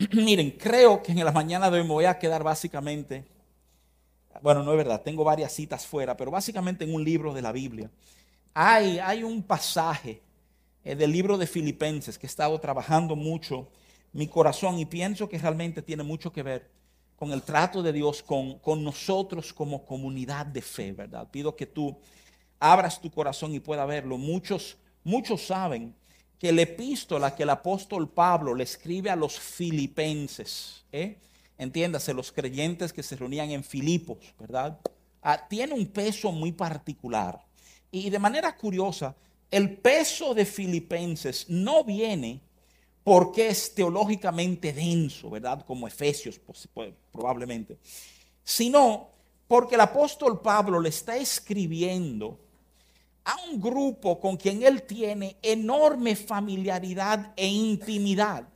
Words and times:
Miren, 0.12 0.52
creo 0.52 1.02
que 1.02 1.12
en 1.12 1.22
la 1.22 1.32
mañana 1.32 1.70
de 1.70 1.78
hoy 1.78 1.86
me 1.86 1.92
voy 1.92 2.04
a 2.06 2.18
quedar 2.18 2.42
básicamente, 2.42 3.24
bueno, 4.40 4.62
no 4.62 4.70
es 4.70 4.78
verdad, 4.78 5.02
tengo 5.02 5.24
varias 5.24 5.52
citas 5.52 5.86
fuera, 5.86 6.16
pero 6.16 6.30
básicamente 6.30 6.84
en 6.84 6.94
un 6.94 7.04
libro 7.04 7.34
de 7.34 7.42
la 7.42 7.52
Biblia. 7.52 7.90
Hay, 8.54 8.98
hay 8.98 9.22
un 9.22 9.42
pasaje 9.42 10.22
eh, 10.84 10.94
del 10.94 11.12
libro 11.12 11.36
de 11.36 11.46
Filipenses 11.46 12.18
que 12.18 12.26
he 12.26 12.28
estado 12.28 12.58
trabajando 12.58 13.14
mucho 13.14 13.68
mi 14.12 14.26
corazón 14.26 14.78
y 14.78 14.86
pienso 14.86 15.28
que 15.28 15.38
realmente 15.38 15.82
tiene 15.82 16.02
mucho 16.02 16.32
que 16.32 16.42
ver 16.42 16.70
con 17.16 17.32
el 17.32 17.42
trato 17.42 17.82
de 17.82 17.92
Dios 17.92 18.22
con, 18.22 18.58
con 18.60 18.82
nosotros 18.82 19.52
como 19.52 19.84
comunidad 19.84 20.46
de 20.46 20.62
fe, 20.62 20.92
¿verdad? 20.92 21.28
Pido 21.30 21.54
que 21.54 21.66
tú 21.66 21.94
abras 22.58 22.98
tu 22.98 23.10
corazón 23.10 23.52
y 23.52 23.60
pueda 23.60 23.84
verlo. 23.84 24.16
Muchos, 24.16 24.78
muchos 25.04 25.42
saben 25.42 25.94
que 26.40 26.52
la 26.52 26.62
epístola 26.62 27.36
que 27.36 27.42
el 27.42 27.50
apóstol 27.50 28.08
Pablo 28.08 28.54
le 28.54 28.64
escribe 28.64 29.10
a 29.10 29.14
los 29.14 29.38
filipenses, 29.38 30.82
¿eh? 30.90 31.18
entiéndase, 31.58 32.14
los 32.14 32.32
creyentes 32.32 32.94
que 32.94 33.02
se 33.02 33.14
reunían 33.14 33.50
en 33.50 33.62
Filipos, 33.62 34.16
¿verdad? 34.38 34.80
Ah, 35.22 35.46
tiene 35.46 35.74
un 35.74 35.86
peso 35.86 36.32
muy 36.32 36.52
particular. 36.52 37.44
Y 37.92 38.08
de 38.08 38.18
manera 38.18 38.56
curiosa, 38.56 39.14
el 39.50 39.76
peso 39.76 40.32
de 40.32 40.46
Filipenses 40.46 41.44
no 41.50 41.84
viene 41.84 42.40
porque 43.04 43.48
es 43.48 43.74
teológicamente 43.74 44.72
denso, 44.72 45.28
¿verdad? 45.28 45.62
Como 45.66 45.86
Efesios 45.86 46.40
probablemente, 47.12 47.76
sino 48.42 49.10
porque 49.46 49.74
el 49.74 49.82
apóstol 49.82 50.40
Pablo 50.40 50.80
le 50.80 50.88
está 50.88 51.18
escribiendo 51.18 52.38
a 53.24 53.36
un 53.48 53.60
grupo 53.60 54.18
con 54.18 54.36
quien 54.36 54.62
él 54.62 54.82
tiene 54.82 55.36
enorme 55.42 56.16
familiaridad 56.16 57.32
e 57.36 57.46
intimidad. 57.46 58.48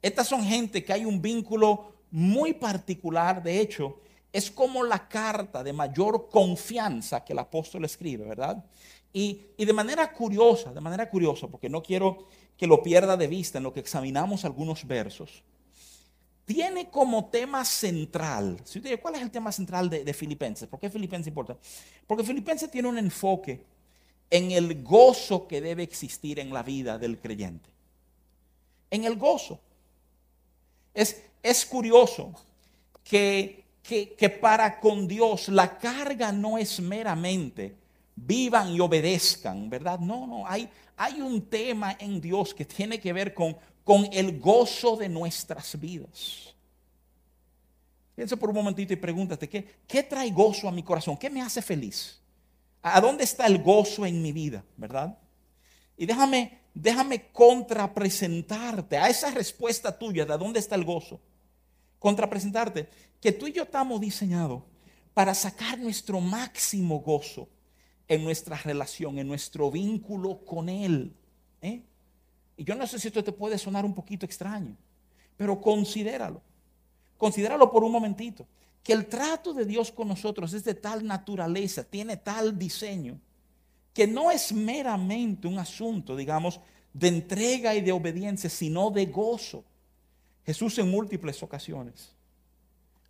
Estas 0.00 0.28
son 0.28 0.44
gente 0.44 0.84
que 0.84 0.92
hay 0.92 1.04
un 1.04 1.20
vínculo 1.20 1.94
muy 2.10 2.54
particular, 2.54 3.42
de 3.42 3.60
hecho, 3.60 4.00
es 4.32 4.50
como 4.50 4.84
la 4.84 5.08
carta 5.08 5.62
de 5.62 5.72
mayor 5.72 6.28
confianza 6.28 7.24
que 7.24 7.32
el 7.32 7.38
apóstol 7.38 7.84
escribe, 7.84 8.26
¿verdad? 8.26 8.64
Y, 9.12 9.40
y, 9.56 9.64
de 9.64 9.72
manera 9.72 10.12
curiosa, 10.12 10.72
de 10.72 10.80
manera 10.80 11.08
curiosa, 11.08 11.48
porque 11.48 11.68
no 11.68 11.82
quiero 11.82 12.26
que 12.56 12.66
lo 12.66 12.82
pierda 12.82 13.16
de 13.16 13.26
vista 13.26 13.58
en 13.58 13.64
lo 13.64 13.72
que 13.72 13.80
examinamos 13.80 14.44
algunos 14.44 14.86
versos, 14.86 15.42
tiene 16.44 16.88
como 16.90 17.26
tema 17.26 17.64
central, 17.64 18.58
si 18.64 18.78
usted, 18.78 19.00
¿cuál 19.00 19.16
es 19.16 19.22
el 19.22 19.30
tema 19.30 19.52
central 19.52 19.90
de, 19.90 20.04
de 20.04 20.14
Filipenses? 20.14 20.68
¿Por 20.68 20.78
qué 20.78 20.88
Filipenses 20.88 21.28
importa? 21.28 21.56
Porque 22.06 22.24
Filipenses 22.24 22.70
tiene 22.70 22.88
un 22.88 22.98
enfoque 22.98 23.64
en 24.30 24.50
el 24.50 24.82
gozo 24.82 25.46
que 25.46 25.60
debe 25.60 25.82
existir 25.82 26.38
en 26.38 26.52
la 26.52 26.62
vida 26.62 26.98
del 26.98 27.18
creyente. 27.18 27.68
En 28.90 29.04
el 29.04 29.16
gozo. 29.16 29.60
Es, 30.94 31.22
es 31.42 31.64
curioso 31.64 32.32
que, 33.04 33.64
que, 33.82 34.28
para 34.28 34.80
con 34.80 35.08
Dios 35.08 35.48
la 35.48 35.78
carga 35.78 36.32
no 36.32 36.58
es 36.58 36.80
meramente 36.80 37.74
vivan 38.16 38.74
y 38.74 38.80
obedezcan, 38.80 39.70
¿verdad? 39.70 39.98
No, 40.00 40.26
no, 40.26 40.46
hay, 40.46 40.68
hay 40.96 41.20
un 41.20 41.42
tema 41.42 41.96
en 41.98 42.20
Dios 42.20 42.52
que 42.52 42.64
tiene 42.64 43.00
que 43.00 43.12
ver 43.12 43.32
con, 43.32 43.56
con 43.84 44.08
el 44.12 44.38
gozo 44.40 44.96
de 44.96 45.08
nuestras 45.08 45.78
vidas. 45.78 46.54
Piensa 48.14 48.36
por 48.36 48.48
un 48.48 48.56
momentito 48.56 48.92
y 48.92 48.96
pregúntate, 48.96 49.48
¿qué, 49.48 49.64
¿qué 49.86 50.02
trae 50.02 50.30
gozo 50.30 50.68
a 50.68 50.72
mi 50.72 50.82
corazón? 50.82 51.16
¿Qué 51.16 51.30
me 51.30 51.40
hace 51.40 51.62
feliz? 51.62 52.20
¿A 52.82 53.00
dónde 53.00 53.24
está 53.24 53.46
el 53.46 53.62
gozo 53.62 54.06
en 54.06 54.22
mi 54.22 54.32
vida? 54.32 54.64
¿Verdad? 54.76 55.18
Y 55.96 56.06
déjame, 56.06 56.60
déjame 56.74 57.30
contrapresentarte 57.32 58.96
a 58.96 59.08
esa 59.08 59.30
respuesta 59.30 59.98
tuya 59.98 60.24
de 60.24 60.38
dónde 60.38 60.60
está 60.60 60.76
el 60.76 60.84
gozo. 60.84 61.20
Contrapresentarte 61.98 62.88
que 63.20 63.32
tú 63.32 63.48
y 63.48 63.52
yo 63.52 63.64
estamos 63.64 64.00
diseñados 64.00 64.62
para 65.12 65.34
sacar 65.34 65.78
nuestro 65.78 66.20
máximo 66.20 67.00
gozo 67.00 67.48
en 68.06 68.22
nuestra 68.22 68.56
relación, 68.56 69.18
en 69.18 69.26
nuestro 69.26 69.70
vínculo 69.70 70.44
con 70.44 70.68
Él. 70.68 71.16
¿eh? 71.60 71.82
Y 72.56 72.64
yo 72.64 72.76
no 72.76 72.86
sé 72.86 73.00
si 73.00 73.08
esto 73.08 73.24
te 73.24 73.32
puede 73.32 73.58
sonar 73.58 73.84
un 73.84 73.94
poquito 73.94 74.24
extraño, 74.24 74.76
pero 75.36 75.60
considéralo. 75.60 76.40
Considéralo 77.16 77.70
por 77.72 77.82
un 77.82 77.90
momentito 77.90 78.46
que 78.82 78.92
el 78.92 79.06
trato 79.06 79.52
de 79.52 79.64
Dios 79.64 79.92
con 79.92 80.08
nosotros 80.08 80.52
es 80.54 80.64
de 80.64 80.74
tal 80.74 81.06
naturaleza, 81.06 81.84
tiene 81.84 82.16
tal 82.16 82.58
diseño, 82.58 83.20
que 83.92 84.06
no 84.06 84.30
es 84.30 84.52
meramente 84.52 85.46
un 85.46 85.58
asunto, 85.58 86.16
digamos, 86.16 86.60
de 86.92 87.08
entrega 87.08 87.74
y 87.74 87.80
de 87.80 87.92
obediencia, 87.92 88.48
sino 88.48 88.90
de 88.90 89.06
gozo. 89.06 89.64
Jesús 90.44 90.78
en 90.78 90.90
múltiples 90.90 91.42
ocasiones 91.42 92.14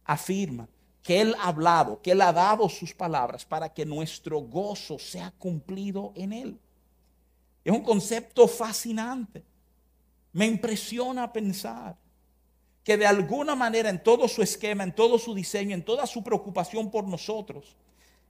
afirma 0.04 0.68
que 1.02 1.20
Él 1.20 1.34
ha 1.38 1.48
hablado, 1.48 2.00
que 2.02 2.10
Él 2.10 2.20
ha 2.20 2.32
dado 2.32 2.68
sus 2.68 2.92
palabras 2.92 3.44
para 3.44 3.72
que 3.72 3.86
nuestro 3.86 4.40
gozo 4.40 4.98
sea 4.98 5.30
cumplido 5.38 6.12
en 6.16 6.32
Él. 6.32 6.58
Es 7.64 7.72
un 7.72 7.82
concepto 7.82 8.48
fascinante. 8.48 9.44
Me 10.32 10.46
impresiona 10.46 11.32
pensar 11.32 11.96
que 12.88 12.96
de 12.96 13.06
alguna 13.06 13.54
manera 13.54 13.90
en 13.90 14.02
todo 14.02 14.26
su 14.26 14.40
esquema, 14.40 14.82
en 14.82 14.94
todo 14.94 15.18
su 15.18 15.34
diseño, 15.34 15.74
en 15.74 15.82
toda 15.82 16.06
su 16.06 16.24
preocupación 16.24 16.90
por 16.90 17.04
nosotros, 17.04 17.76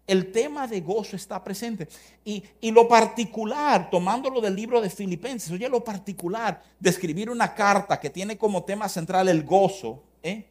el 0.05 0.33
tema 0.33 0.67
de 0.67 0.81
gozo 0.81 1.15
está 1.15 1.45
presente. 1.45 1.87
Y, 2.25 2.43
lo 2.73 2.89
particular, 2.89 3.89
tomándolo 3.89 4.41
del 4.41 4.57
libro 4.57 4.81
de 4.81 4.91
Filipenses, 4.91 5.53
oye, 5.53 5.69
lo 5.69 5.85
particular 5.85 6.61
de 6.81 6.91
escribir 6.91 7.31
una 7.31 7.55
carta 7.55 8.01
que 8.01 8.11
tiene 8.11 8.37
como 8.37 8.65
tema 8.65 8.89
central 8.89 9.29
el 9.29 9.45
gozo, 9.45 10.03
¿eh? 10.25 10.45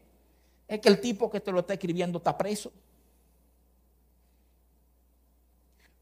es 0.70 0.80
que 0.80 0.88
el 0.88 1.02
tipo 1.02 1.30
que 1.30 1.42
te 1.42 1.52
lo 1.52 1.60
está 1.60 1.74
escribiendo 1.74 2.20
está 2.20 2.38
preso. 2.38 2.72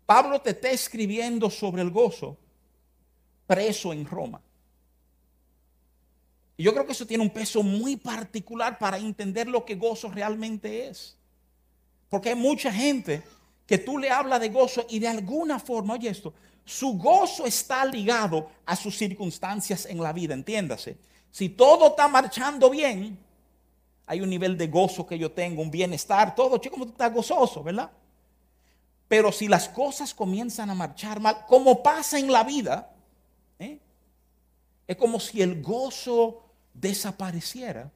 Pablo 0.05 0.39
te 0.39 0.51
está 0.51 0.69
escribiendo 0.69 1.49
sobre 1.49 1.81
el 1.81 1.89
gozo 1.89 2.37
preso 3.47 3.91
en 3.93 4.05
Roma. 4.05 4.39
Y 6.57 6.63
yo 6.63 6.73
creo 6.73 6.85
que 6.85 6.93
eso 6.93 7.05
tiene 7.05 7.23
un 7.23 7.29
peso 7.29 7.63
muy 7.63 7.97
particular 7.97 8.77
para 8.77 8.97
entender 8.97 9.47
lo 9.47 9.65
que 9.65 9.75
gozo 9.75 10.09
realmente 10.09 10.87
es. 10.87 11.17
Porque 12.09 12.29
hay 12.29 12.35
mucha 12.35 12.71
gente 12.71 13.23
que 13.65 13.77
tú 13.77 13.97
le 13.97 14.09
hablas 14.09 14.39
de 14.39 14.49
gozo 14.49 14.85
y 14.89 14.99
de 14.99 15.07
alguna 15.07 15.59
forma, 15.59 15.95
oye 15.95 16.09
esto, 16.09 16.33
su 16.63 16.97
gozo 16.97 17.45
está 17.45 17.85
ligado 17.85 18.49
a 18.65 18.75
sus 18.75 18.97
circunstancias 18.97 19.85
en 19.85 20.01
la 20.01 20.13
vida, 20.13 20.33
entiéndase. 20.33 20.97
Si 21.31 21.49
todo 21.49 21.87
está 21.87 22.07
marchando 22.07 22.69
bien, 22.69 23.19
hay 24.07 24.21
un 24.21 24.29
nivel 24.29 24.57
de 24.57 24.67
gozo 24.67 25.05
que 25.05 25.17
yo 25.17 25.31
tengo, 25.31 25.61
un 25.61 25.71
bienestar, 25.71 26.35
todo, 26.35 26.57
chico, 26.57 26.75
como 26.75 26.85
tú 26.85 26.91
estás 26.91 27.13
gozoso, 27.13 27.63
¿verdad? 27.63 27.91
Pero 29.07 29.31
si 29.31 29.47
las 29.47 29.67
cosas 29.67 30.13
comienzan 30.13 30.69
a 30.69 30.75
marchar 30.75 31.19
mal, 31.19 31.45
como 31.47 31.83
pasa 31.83 32.17
en 32.17 32.31
la 32.31 32.43
vida, 32.43 32.91
¿eh? 33.59 33.79
es 34.87 34.95
como 34.95 35.19
si 35.19 35.41
el 35.41 35.61
gozo 35.61 36.44
desapareciera. 36.75 37.91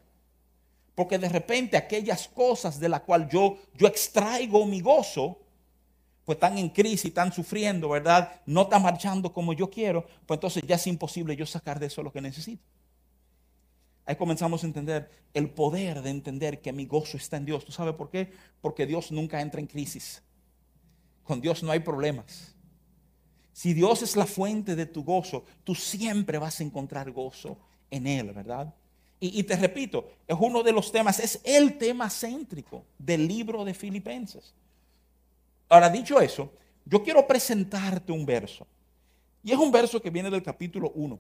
Porque 0.96 1.18
de 1.18 1.30
repente 1.30 1.78
aquellas 1.78 2.28
cosas 2.28 2.80
de 2.80 2.90
las 2.90 3.02
cuales 3.02 3.30
yo, 3.32 3.58
yo 3.76 3.88
extraigo 3.88 4.66
mi 4.66 4.82
gozo, 4.82 5.40
pues 6.26 6.36
están 6.36 6.58
en 6.58 6.70
crisis, 6.70 7.06
están 7.06 7.32
sufriendo, 7.32 7.90
¿verdad? 7.90 8.42
No 8.46 8.64
están 8.64 8.82
marchando 8.82 9.32
como 9.32 9.54
yo 9.54 9.70
quiero, 9.70 10.06
pues 10.26 10.38
entonces 10.38 10.64
ya 10.68 10.76
es 10.76 10.88
imposible 10.88 11.36
yo 11.36 11.46
sacar 11.46 11.80
de 11.80 11.88
eso 11.88 12.04
lo 12.04 12.12
que 12.12 12.22
necesito. 12.22 12.64
Ahí 14.06 14.16
comenzamos 14.16 14.64
a 14.64 14.68
entender 14.68 15.10
el 15.34 15.50
poder 15.52 16.02
de 16.02 16.10
entender 16.10 16.62
que 16.62 16.74
mi 16.74 16.86
gozo 16.86 17.16
está 17.16 17.38
en 17.38 17.46
Dios. 17.46 17.64
¿Tú 17.64 17.72
sabes 17.72 17.94
por 17.94 18.10
qué? 18.10 18.32
Porque 18.60 18.86
Dios 18.86 19.12
nunca 19.12 19.40
entra 19.40 19.62
en 19.62 19.68
crisis. 19.68 20.24
Con 21.24 21.40
Dios 21.40 21.62
no 21.62 21.72
hay 21.72 21.80
problemas. 21.80 22.56
Si 23.54 23.74
Dios 23.74 24.02
es 24.02 24.16
la 24.16 24.26
fuente 24.26 24.76
de 24.76 24.86
tu 24.86 25.04
gozo, 25.04 25.46
tú 25.64 25.76
siempre 25.76 26.38
vas 26.40 26.60
a 26.60 26.64
encontrar 26.64 27.12
gozo 27.12 27.58
en 27.92 28.08
Él, 28.08 28.32
¿verdad? 28.32 28.74
Y, 29.22 29.44
te 29.44 29.58
repito, 29.58 30.14
es 30.26 30.38
uno 30.40 30.64
de 30.64 30.72
los 30.72 30.94
temas, 30.94 31.20
es 31.20 31.42
el 31.44 31.78
tema 31.78 32.10
céntrico 32.10 32.86
del 32.98 33.28
libro 33.28 33.66
de 33.66 33.74
Filipenses. 33.74 34.54
Ahora, 35.68 35.90
dicho 35.90 36.22
eso, 36.22 36.54
yo 36.86 37.04
quiero 37.04 37.28
presentarte 37.28 38.14
un 38.14 38.26
verso. 38.26 38.66
Y 39.44 39.52
es 39.52 39.58
un 39.58 39.74
verso 39.74 40.02
que 40.02 40.10
viene 40.10 40.30
del 40.30 40.42
capítulo 40.42 40.92
1. 40.96 41.20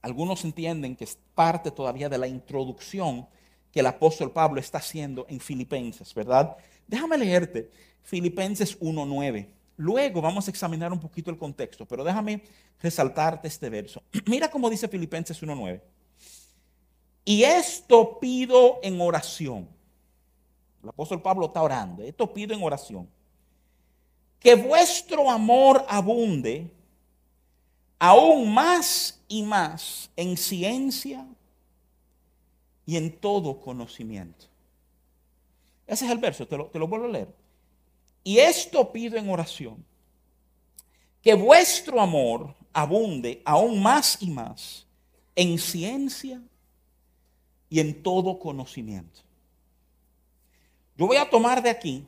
Algunos 0.00 0.44
entienden 0.44 0.96
que 0.96 1.04
es 1.04 1.18
parte 1.34 1.70
todavía 1.70 2.08
de 2.08 2.16
la 2.16 2.26
introducción 2.26 3.26
que 3.70 3.80
el 3.80 3.86
apóstol 3.86 4.32
Pablo 4.32 4.58
está 4.58 4.78
haciendo 4.78 5.26
en 5.28 5.40
Filipenses, 5.40 6.14
¿verdad? 6.14 6.56
Déjame 6.86 7.18
leerte 7.18 7.70
Filipenses 8.02 8.80
1.9. 8.80 9.46
Luego 9.78 10.20
vamos 10.20 10.46
a 10.46 10.50
examinar 10.50 10.92
un 10.92 11.00
poquito 11.00 11.30
el 11.30 11.38
contexto, 11.38 11.86
pero 11.86 12.04
déjame 12.04 12.42
resaltarte 12.82 13.48
este 13.48 13.70
verso. 13.70 14.02
Mira 14.26 14.50
cómo 14.50 14.68
dice 14.68 14.88
Filipenses 14.88 15.42
1.9. 15.42 15.80
Y 17.24 17.44
esto 17.44 18.18
pido 18.18 18.80
en 18.82 19.00
oración. 19.00 19.68
El 20.82 20.90
apóstol 20.90 21.22
Pablo 21.22 21.46
está 21.46 21.62
orando. 21.62 22.02
Esto 22.02 22.32
pido 22.34 22.54
en 22.54 22.62
oración. 22.62 23.08
Que 24.38 24.54
vuestro 24.54 25.30
amor 25.30 25.84
abunde 25.88 26.70
aún 27.98 28.52
más 28.52 29.20
y 29.26 29.42
más 29.42 30.10
en 30.16 30.36
ciencia, 30.36 31.26
y 32.88 32.96
en 32.96 33.12
todo 33.20 33.60
conocimiento. 33.60 34.46
Ese 35.86 36.06
es 36.06 36.10
el 36.10 36.16
verso, 36.16 36.48
te 36.48 36.56
lo, 36.56 36.66
te 36.68 36.78
lo 36.78 36.88
vuelvo 36.88 37.04
a 37.04 37.10
leer. 37.10 37.28
Y 38.28 38.40
esto 38.40 38.92
pido 38.92 39.16
en 39.16 39.30
oración, 39.30 39.82
que 41.22 41.32
vuestro 41.32 41.98
amor 41.98 42.54
abunde 42.74 43.40
aún 43.42 43.82
más 43.82 44.18
y 44.20 44.28
más 44.28 44.86
en 45.34 45.58
ciencia 45.58 46.38
y 47.70 47.80
en 47.80 48.02
todo 48.02 48.38
conocimiento. 48.38 49.20
Yo 50.94 51.06
voy 51.06 51.16
a 51.16 51.30
tomar 51.30 51.62
de 51.62 51.70
aquí 51.70 52.06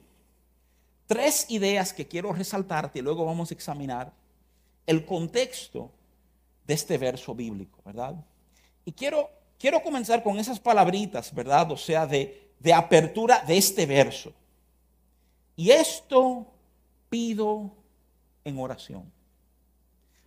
tres 1.07 1.47
ideas 1.49 1.91
que 1.95 2.07
quiero 2.07 2.35
resaltarte 2.35 2.99
y 2.99 3.03
luego 3.03 3.25
vamos 3.25 3.51
a 3.51 3.55
examinar 3.55 4.13
el 4.85 5.07
contexto 5.07 5.91
de 6.67 6.75
este 6.75 6.99
verso 6.99 7.35
bíblico, 7.35 7.81
¿verdad? 7.83 8.15
Y 8.85 8.93
quiero, 8.93 9.31
quiero 9.59 9.83
comenzar 9.83 10.23
con 10.23 10.39
esas 10.39 10.61
palabritas, 10.61 11.35
¿verdad? 11.35 11.73
O 11.73 11.79
sea, 11.79 12.07
de, 12.07 12.51
de 12.59 12.75
apertura 12.75 13.43
de 13.47 13.57
este 13.57 13.87
verso. 13.87 14.35
Y 15.61 15.71
esto 15.73 16.47
pido 17.11 17.71
en 18.45 18.59
oración. 18.59 19.13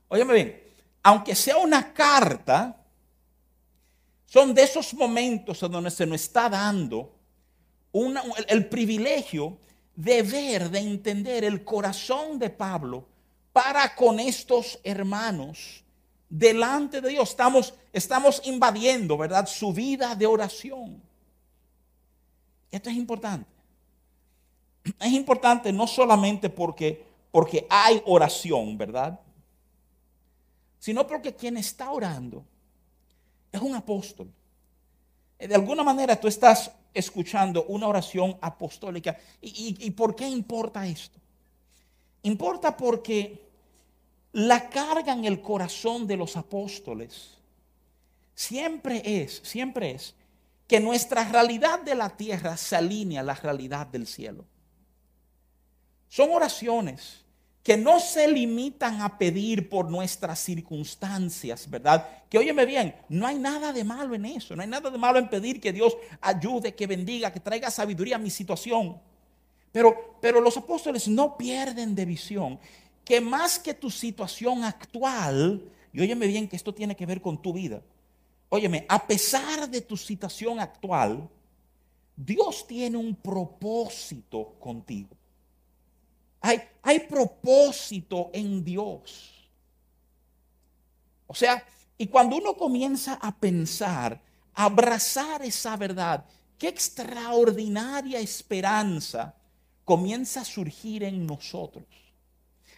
Óyeme 0.08 0.32
bien, 0.32 0.64
aunque 1.02 1.34
sea 1.34 1.58
una 1.58 1.92
carta, 1.92 2.78
son 4.28 4.54
de 4.54 4.62
esos 4.62 4.94
momentos 4.94 5.64
en 5.64 5.72
donde 5.72 5.90
se 5.90 6.06
nos 6.06 6.22
está 6.22 6.50
dando 6.50 7.16
el 8.48 8.70
privilegio 8.70 9.58
de 9.96 10.22
ver, 10.22 10.70
de 10.70 10.78
entender 10.78 11.44
el 11.46 11.64
corazón 11.64 12.38
de 12.38 12.52
Pablo 12.52 13.08
para 13.52 13.96
con 13.96 14.20
estos 14.20 14.80
hermanos 14.84 15.84
delante 16.30 17.02
de 17.02 17.10
Dios. 17.10 17.32
Estamos, 17.32 17.74
estamos 17.92 18.40
invadiendo, 18.46 19.18
¿verdad? 19.18 19.48
Su 19.48 19.74
vida 19.74 20.14
de 20.14 20.28
oración. 20.28 21.02
Esto 22.70 22.92
es 22.92 22.96
importante. 22.98 23.53
Es 25.00 25.12
importante 25.12 25.72
no 25.72 25.88
solamente 25.88 26.50
porque, 26.50 27.06
porque 27.32 27.66
hay 27.70 28.02
oración, 28.06 28.78
¿verdad? 28.78 29.20
Sino 30.80 31.08
porque 31.08 31.34
quien 31.36 31.58
está 31.58 31.92
orando 31.92 32.44
es 33.52 33.62
un 33.62 33.76
apóstol. 33.76 34.30
De 35.40 35.56
alguna 35.56 35.84
manera 35.84 36.20
tú 36.20 36.28
estás 36.28 36.72
escuchando 36.94 37.66
una 37.66 37.88
oración 37.88 38.38
apostólica. 38.42 39.18
¿Y, 39.42 39.92
por 39.92 40.16
qué 40.16 40.28
importa 40.28 40.86
esto? 40.86 41.20
Importa 42.24 42.76
porque 42.78 43.42
la 44.32 44.70
carga 44.70 45.14
en 45.14 45.26
el 45.26 45.42
corazón 45.42 46.08
de 46.08 46.18
los 46.18 46.38
apóstoles 46.38 47.38
siempre 48.34 49.02
es, 49.06 49.42
siempre 49.44 49.92
es 49.92 50.16
que 50.68 50.80
nuestra 50.80 51.24
realidad 51.30 51.82
de 51.82 51.96
la 51.96 52.10
tierra 52.10 52.56
se 52.58 52.76
alinea 52.76 53.22
a 53.22 53.24
la 53.24 53.36
realidad 53.36 53.88
del 53.88 54.08
cielo. 54.08 54.46
Son 56.14 56.30
oraciones 56.30 57.24
que 57.64 57.76
no 57.76 58.00
se 58.00 58.28
limitan 58.28 59.02
a 59.02 59.18
pedir 59.18 59.68
por 59.68 59.90
nuestras 59.90 60.38
circunstancias, 60.38 61.68
¿verdad? 61.68 62.08
Que 62.30 62.38
óyeme 62.38 62.68
bien, 62.68 62.96
no 63.10 63.26
hay 63.26 63.40
nada 63.40 63.74
de 63.74 63.84
malo 63.84 64.14
en 64.14 64.26
eso, 64.26 64.56
no 64.56 64.62
hay 64.62 64.68
nada 64.68 64.92
de 64.92 64.98
malo 65.00 65.18
en 65.18 65.28
pedir 65.28 65.60
que 65.60 65.74
Dios 65.74 65.98
ayude, 66.22 66.76
que 66.76 66.86
bendiga, 66.86 67.34
que 67.34 67.40
traiga 67.40 67.72
sabiduría 67.72 68.18
a 68.18 68.20
mi 68.20 68.30
situación. 68.30 69.02
Pero, 69.72 70.20
pero 70.22 70.40
los 70.40 70.56
apóstoles 70.56 71.08
no 71.08 71.36
pierden 71.36 71.96
de 71.96 72.06
visión 72.06 72.60
que 73.04 73.20
más 73.20 73.58
que 73.58 73.74
tu 73.74 73.90
situación 73.90 74.64
actual, 74.64 75.64
y 75.92 76.00
óyeme 76.00 76.28
bien 76.28 76.48
que 76.48 76.58
esto 76.58 76.76
tiene 76.76 76.96
que 76.96 77.08
ver 77.08 77.22
con 77.22 77.42
tu 77.42 77.54
vida, 77.54 77.82
óyeme, 78.50 78.86
a 78.88 79.08
pesar 79.08 79.68
de 79.68 79.82
tu 79.82 79.98
situación 79.98 80.60
actual, 80.60 81.28
Dios 82.16 82.68
tiene 82.68 82.98
un 82.98 83.16
propósito 83.16 84.54
contigo. 84.60 85.18
Hay, 86.44 87.00
propósito 87.08 88.30
en 88.34 88.66
Dios. 88.66 89.32
O 91.26 91.34
sea, 91.34 91.66
y 91.98 92.08
cuando 92.08 92.36
uno 92.36 92.56
comienza 92.56 93.14
a 93.14 93.34
pensar, 93.34 94.22
a 94.54 94.66
abrazar 94.66 95.42
esa 95.42 95.78
verdad, 95.78 96.26
qué 96.58 96.68
extraordinaria 96.68 98.20
esperanza 98.20 99.34
comienza 99.86 100.42
a 100.42 100.46
surgir 100.46 101.04
en 101.04 101.26
nosotros. 101.26 101.86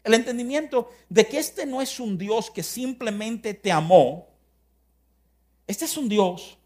El 0.03 0.13
entendimiento 0.13 0.91
de 1.09 1.27
que 1.27 1.39
este 1.39 1.65
no 1.65 1.81
es 1.81 1.99
un 1.99 2.19
Dios 2.19 2.51
que 2.51 2.61
simplemente 2.61 3.55
te 3.55 3.71
amó, 3.71 4.27
este 5.65 5.85
es 5.85 5.97
un 5.97 6.07
Dios 6.07 6.59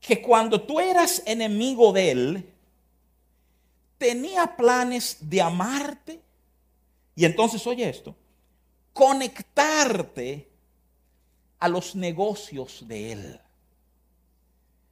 que 0.00 0.20
cuando 0.20 0.60
tú 0.60 0.80
eras 0.80 1.22
enemigo 1.24 1.92
de 1.92 2.10
Él, 2.10 2.57
tenía 3.98 4.56
planes 4.56 5.18
de 5.20 5.42
amarte 5.42 6.20
y 7.14 7.24
entonces, 7.24 7.66
oye 7.66 7.88
esto, 7.88 8.14
conectarte 8.92 10.48
a 11.58 11.68
los 11.68 11.96
negocios 11.96 12.86
de 12.86 13.12
Él. 13.12 13.40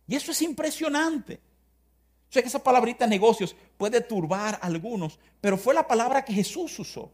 Y 0.09 0.17
eso 0.17 0.33
es 0.33 0.43
impresionante. 0.43 1.39
Sé 2.29 2.43
que 2.43 2.49
esa 2.49 2.63
palabrita 2.63 3.07
negocios 3.07 3.55
puede 3.79 4.01
turbar 4.01 4.57
a 4.57 4.67
algunos, 4.67 5.21
pero 5.41 5.57
fue 5.57 5.73
la 5.73 5.87
palabra 5.87 6.25
que 6.25 6.33
Jesús 6.33 6.77
usó. 6.81 7.13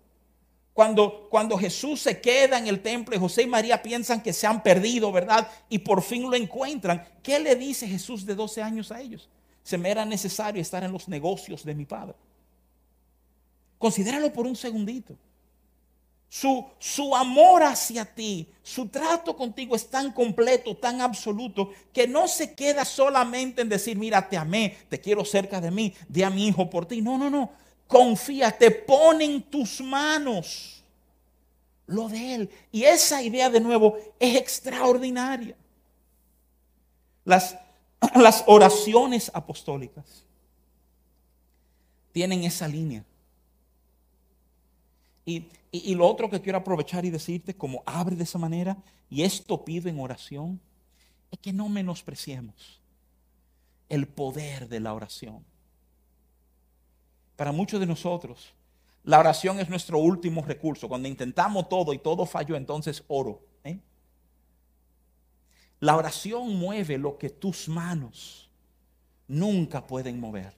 Cuando, 0.72 1.28
cuando 1.28 1.58
Jesús 1.58 2.00
se 2.00 2.18
queda 2.22 2.56
en 2.56 2.66
el 2.66 2.80
templo 2.80 3.14
y 3.14 3.18
José 3.18 3.42
y 3.42 3.46
María 3.46 3.82
piensan 3.82 4.22
que 4.22 4.32
se 4.32 4.46
han 4.46 4.62
perdido, 4.62 5.12
¿verdad? 5.12 5.46
Y 5.68 5.80
por 5.80 6.00
fin 6.00 6.22
lo 6.22 6.34
encuentran. 6.34 7.06
¿Qué 7.22 7.38
le 7.38 7.54
dice 7.56 7.86
Jesús 7.86 8.24
de 8.24 8.34
12 8.34 8.62
años 8.62 8.90
a 8.90 9.00
ellos? 9.02 9.28
Se 9.62 9.79
me 9.79 9.91
era 9.91 10.05
necesario 10.05 10.61
estar 10.61 10.82
en 10.82 10.93
los 10.93 11.09
negocios 11.09 11.64
de 11.64 11.75
mi 11.75 11.85
padre. 11.85 12.14
Considéralo 13.79 14.32
por 14.32 14.47
un 14.47 14.56
segundito. 14.56 15.17
Su, 16.29 16.64
su, 16.79 17.14
amor 17.14 17.62
hacia 17.62 18.06
ti, 18.06 18.49
su 18.62 18.88
trato 18.88 19.37
contigo 19.37 19.76
es 19.76 19.91
tan 19.91 20.12
completo, 20.12 20.75
tan 20.76 21.03
absoluto, 21.03 21.73
que 21.93 22.09
no 22.09 22.26
se 22.26 22.55
queda 22.55 22.87
solamente 22.87 23.61
en 23.61 23.69
decir, 23.69 23.99
mira, 23.99 24.26
te 24.29 24.38
amé, 24.38 24.79
te 24.88 24.99
quiero 24.99 25.26
cerca 25.26 25.61
de 25.61 25.70
mí, 25.70 25.93
di 26.09 26.23
a 26.23 26.31
mi 26.31 26.49
hijo 26.49 26.70
por 26.70 26.87
ti. 26.87 27.03
No, 27.03 27.19
no, 27.19 27.29
no. 27.29 27.50
Confía, 27.87 28.50
te 28.56 28.70
pone 28.70 29.26
en 29.26 29.43
tus 29.43 29.82
manos 29.82 30.82
lo 31.87 32.09
de 32.09 32.35
Él. 32.35 32.50
Y 32.70 32.85
esa 32.85 33.23
idea 33.23 33.50
de 33.50 33.61
nuevo 33.61 33.99
es 34.19 34.37
extraordinaria. 34.37 35.55
Las, 37.25 37.57
las 38.14 38.44
oraciones 38.47 39.30
apostólicas 39.35 40.25
tienen 42.12 42.44
esa 42.44 42.68
línea. 42.68 43.04
Y, 45.25 45.94
lo 45.94 46.06
otro 46.06 46.28
que 46.28 46.40
quiero 46.40 46.59
aprovechar 46.59 47.04
y 47.04 47.11
decirte, 47.11 47.54
como 47.54 47.82
abre 47.87 48.16
de 48.16 48.25
esa 48.25 48.38
manera, 48.38 48.76
y 49.09 49.23
esto 49.23 49.64
pido 49.64 49.88
en 49.88 50.00
oración, 50.00 50.61
es 51.30 51.38
que 51.38 51.52
no 51.52 51.68
menospreciemos 51.68 52.80
el 53.88 54.06
poder 54.06 54.68
de 54.68 54.80
la 54.80 54.92
oración. 54.92 55.44
Para 57.37 57.52
muchos 57.52 57.80
de 57.80 57.87
nosotros, 57.87 58.52
la 59.04 59.18
oración 59.18 59.61
es 59.61 59.68
nuestro 59.68 59.99
último 59.99 60.42
recurso. 60.42 60.88
Cuando 60.88 61.09
intentamos 61.09 61.68
todo 61.68 61.94
y 61.94 61.99
todo 61.99 62.26
falló, 62.26 62.56
entonces 62.56 63.04
oro. 63.09 63.40
La 65.82 65.96
oración 65.96 66.56
mueve 66.60 66.96
lo 66.96 67.18
que 67.18 67.28
tus 67.28 67.68
manos 67.68 68.48
nunca 69.26 69.84
pueden 69.84 70.20
mover. 70.20 70.54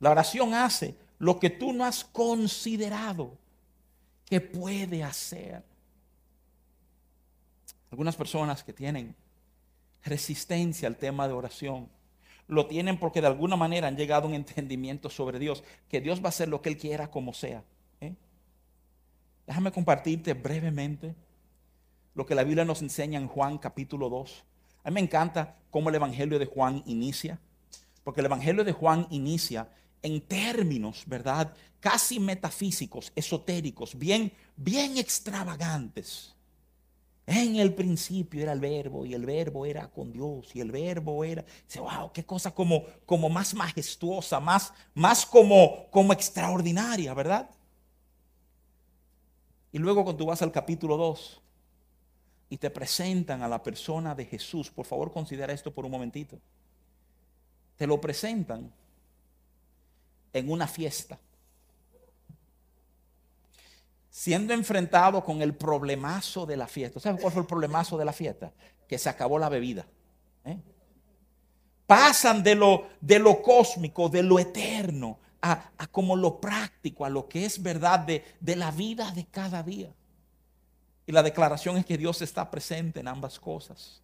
La 0.00 0.12
oración 0.12 0.54
hace 0.54 0.96
lo 1.18 1.38
que 1.38 1.50
tú 1.50 1.74
no 1.74 1.84
has 1.84 2.02
considerado 2.02 3.36
que 4.24 4.40
puede 4.40 5.04
hacer. 5.04 5.62
Algunas 7.90 8.16
personas 8.16 8.64
que 8.64 8.72
tienen 8.72 9.14
resistencia 10.02 10.88
al 10.88 10.96
tema 10.96 11.28
de 11.28 11.34
oración, 11.34 11.90
lo 12.48 12.68
tienen 12.68 12.98
porque 12.98 13.20
de 13.20 13.26
alguna 13.26 13.56
manera 13.56 13.88
han 13.88 13.96
llegado 13.98 14.24
a 14.24 14.28
un 14.28 14.34
entendimiento 14.34 15.10
sobre 15.10 15.38
Dios, 15.38 15.62
que 15.90 16.00
Dios 16.00 16.22
va 16.22 16.26
a 16.26 16.28
hacer 16.30 16.48
lo 16.48 16.62
que 16.62 16.70
Él 16.70 16.78
quiera 16.78 17.10
como 17.10 17.34
sea. 17.34 17.62
¿eh? 18.00 18.14
Déjame 19.46 19.70
compartirte 19.70 20.32
brevemente 20.32 21.14
lo 22.16 22.24
que 22.24 22.34
la 22.34 22.44
Biblia 22.44 22.64
nos 22.64 22.80
enseña 22.80 23.20
en 23.20 23.28
Juan 23.28 23.58
capítulo 23.58 24.08
2. 24.08 24.44
A 24.84 24.90
mí 24.90 24.94
me 24.94 25.00
encanta 25.00 25.54
cómo 25.70 25.90
el 25.90 25.96
Evangelio 25.96 26.38
de 26.38 26.46
Juan 26.46 26.82
inicia, 26.86 27.38
porque 28.02 28.20
el 28.20 28.26
Evangelio 28.26 28.64
de 28.64 28.72
Juan 28.72 29.06
inicia 29.10 29.68
en 30.02 30.22
términos, 30.22 31.04
¿verdad? 31.06 31.52
Casi 31.78 32.18
metafísicos, 32.18 33.12
esotéricos, 33.14 33.98
bien, 33.98 34.32
bien 34.56 34.96
extravagantes. 34.96 36.34
En 37.26 37.56
el 37.56 37.74
principio 37.74 38.42
era 38.42 38.52
el 38.52 38.60
verbo 38.60 39.04
y 39.04 39.12
el 39.12 39.26
verbo 39.26 39.66
era 39.66 39.88
con 39.88 40.10
Dios 40.10 40.56
y 40.56 40.60
el 40.60 40.70
verbo 40.70 41.22
era, 41.22 41.44
dice, 41.66 41.80
wow, 41.80 42.10
qué 42.12 42.24
cosa 42.24 42.54
como, 42.54 42.84
como 43.04 43.28
más 43.28 43.52
majestuosa, 43.52 44.40
más, 44.40 44.72
más 44.94 45.26
como, 45.26 45.90
como 45.90 46.14
extraordinaria, 46.14 47.12
¿verdad? 47.12 47.50
Y 49.70 49.78
luego 49.78 50.02
cuando 50.02 50.16
tú 50.16 50.26
vas 50.26 50.40
al 50.40 50.52
capítulo 50.52 50.96
2, 50.96 51.42
y 52.48 52.58
te 52.58 52.70
presentan 52.70 53.42
a 53.42 53.48
la 53.48 53.62
persona 53.62 54.14
de 54.14 54.24
Jesús, 54.24 54.70
por 54.70 54.86
favor 54.86 55.12
considera 55.12 55.52
esto 55.52 55.72
por 55.72 55.84
un 55.84 55.90
momentito. 55.90 56.38
Te 57.76 57.86
lo 57.86 58.00
presentan 58.00 58.72
en 60.32 60.50
una 60.50 60.66
fiesta, 60.66 61.18
siendo 64.10 64.54
enfrentado 64.54 65.24
con 65.24 65.42
el 65.42 65.54
problemazo 65.54 66.46
de 66.46 66.56
la 66.56 66.68
fiesta. 66.68 67.00
¿Sabes 67.00 67.20
cuál 67.20 67.32
fue 67.32 67.42
el 67.42 67.48
problemazo 67.48 67.98
de 67.98 68.04
la 68.04 68.12
fiesta? 68.12 68.52
Que 68.88 68.98
se 68.98 69.08
acabó 69.08 69.38
la 69.38 69.48
bebida. 69.48 69.86
¿eh? 70.44 70.58
Pasan 71.86 72.42
de 72.42 72.54
lo, 72.54 72.86
de 73.00 73.18
lo 73.18 73.42
cósmico, 73.42 74.08
de 74.08 74.22
lo 74.22 74.38
eterno, 74.38 75.18
a, 75.42 75.70
como 75.90 76.16
lo 76.16 76.40
práctico, 76.40 77.04
a 77.04 77.10
lo 77.10 77.28
que 77.28 77.44
es 77.44 77.62
verdad 77.62 78.00
de, 78.00 78.24
de 78.40 78.56
la 78.56 78.70
vida 78.70 79.10
de 79.12 79.26
cada 79.26 79.62
día. 79.62 79.92
Y 81.06 81.12
la 81.12 81.22
declaración 81.22 81.76
es 81.76 81.86
que 81.86 81.96
Dios 81.96 82.20
está 82.20 82.50
presente 82.50 83.00
en 83.00 83.08
ambas 83.08 83.38
cosas. 83.38 84.02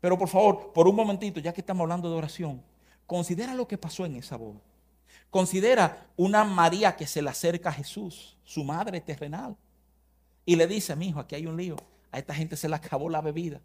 Pero 0.00 0.18
por 0.18 0.28
favor, 0.28 0.72
por 0.72 0.88
un 0.88 0.96
momentito, 0.96 1.40
ya 1.40 1.52
que 1.52 1.60
estamos 1.60 1.82
hablando 1.82 2.10
de 2.10 2.16
oración, 2.16 2.62
considera 3.06 3.54
lo 3.54 3.68
que 3.68 3.78
pasó 3.78 4.06
en 4.06 4.16
esa 4.16 4.36
boda. 4.36 4.60
Considera 5.30 6.06
una 6.16 6.44
María 6.44 6.96
que 6.96 7.06
se 7.06 7.20
le 7.20 7.28
acerca 7.28 7.68
a 7.68 7.72
Jesús, 7.72 8.36
su 8.44 8.64
madre 8.64 9.00
terrenal, 9.00 9.56
y 10.44 10.56
le 10.56 10.66
dice, 10.66 10.94
mi 10.96 11.08
hijo, 11.08 11.20
aquí 11.20 11.34
hay 11.34 11.46
un 11.46 11.56
lío, 11.56 11.76
a 12.10 12.18
esta 12.18 12.34
gente 12.34 12.56
se 12.56 12.68
le 12.68 12.76
acabó 12.76 13.08
la 13.10 13.20
bebida. 13.20 13.60